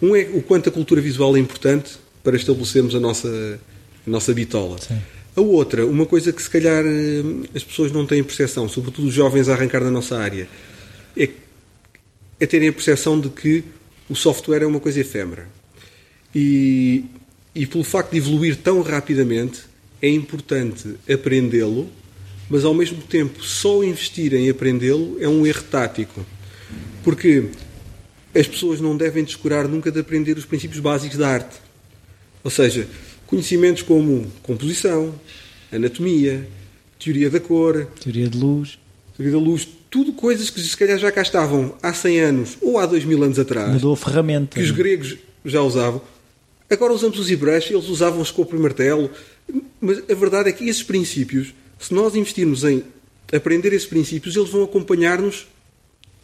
[0.00, 1.92] um é o quanto a cultura visual é importante
[2.22, 3.60] para estabelecermos a nossa,
[4.06, 4.78] a nossa bitola.
[4.78, 4.98] Sim.
[5.36, 7.22] A outra, uma coisa que se calhar eh,
[7.54, 10.48] as pessoas não têm percepção, sobretudo os jovens a arrancar da nossa área,
[11.16, 11.28] é
[12.40, 13.62] é terem a percepção de que
[14.08, 15.46] o software é uma coisa efêmera.
[16.34, 17.04] E,
[17.54, 19.60] e pelo facto de evoluir tão rapidamente,
[20.00, 21.88] é importante aprendê-lo,
[22.48, 26.24] mas ao mesmo tempo só investir em aprendê-lo é um erro tático.
[27.04, 27.44] Porque
[28.34, 31.56] as pessoas não devem descurar nunca de aprender os princípios básicos da arte.
[32.42, 32.86] Ou seja,
[33.26, 35.14] conhecimentos como composição,
[35.72, 36.48] anatomia,
[36.98, 38.78] teoria da cor, teoria de luz,
[39.16, 42.78] teoria da luz, tudo coisas que se calhar já cá estavam há 100 anos ou
[42.78, 43.72] há 2000 anos atrás.
[43.72, 44.56] Mudou a ferramenta.
[44.56, 46.00] Que os gregos já usavam.
[46.70, 49.10] Agora usamos os ibras, eles usavam escopo e martelo.
[49.80, 52.84] Mas a verdade é que esses princípios, se nós investirmos em
[53.32, 55.48] aprender esses princípios, eles vão acompanhar-nos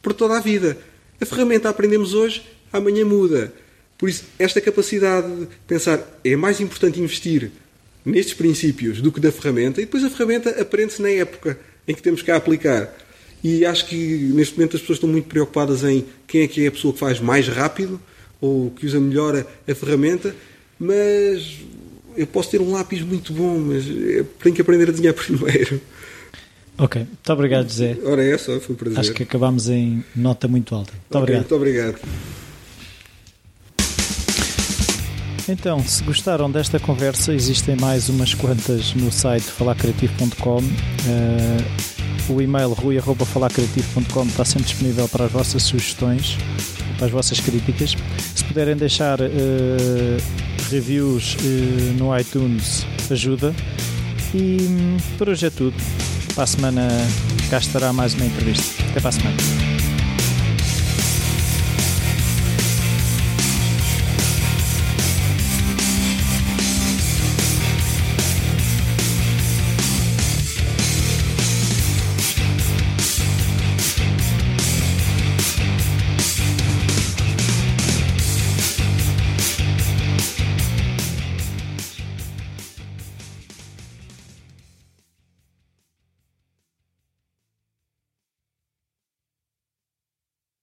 [0.01, 0.79] por toda a vida.
[1.21, 2.43] A ferramenta aprendemos hoje,
[2.73, 3.53] amanhã muda.
[3.99, 7.51] Por isso, esta capacidade de pensar é mais importante investir
[8.05, 11.59] nestes princípios do que na ferramenta, e depois a ferramenta aprende-se na época
[11.89, 12.95] em que temos que a aplicar.
[13.43, 13.97] E acho que
[14.35, 17.01] neste momento as pessoas estão muito preocupadas em quem é que é a pessoa que
[17.01, 18.01] faz mais rápido
[18.41, 20.35] ou que usa melhor a, a ferramenta,
[20.79, 21.59] mas
[22.17, 23.85] eu posso ter um lápis muito bom, mas
[24.43, 25.81] tenho que aprender a desenhar primeiro.
[26.79, 27.97] Ok, muito obrigado, José.
[28.05, 28.99] Ora, é só, foi um prazer.
[28.99, 30.93] Acho que acabamos em nota muito alta.
[30.93, 31.41] Muito okay, obrigado.
[31.41, 31.99] Muito obrigado.
[35.49, 40.59] Então, se gostaram desta conversa, existem mais umas quantas no site falacreativo.com.
[40.59, 46.37] Uh, o e-mail rui.falacreativo.com está sempre disponível para as vossas sugestões,
[46.97, 47.95] para as vossas críticas.
[48.35, 49.27] Se puderem deixar uh,
[50.69, 53.55] reviews uh, no iTunes, ajuda.
[54.35, 55.77] E um, por hoje é tudo.
[56.37, 56.89] Para a semana
[57.49, 58.83] cá estará mais uma entrevista.
[58.91, 59.66] Até para a semana.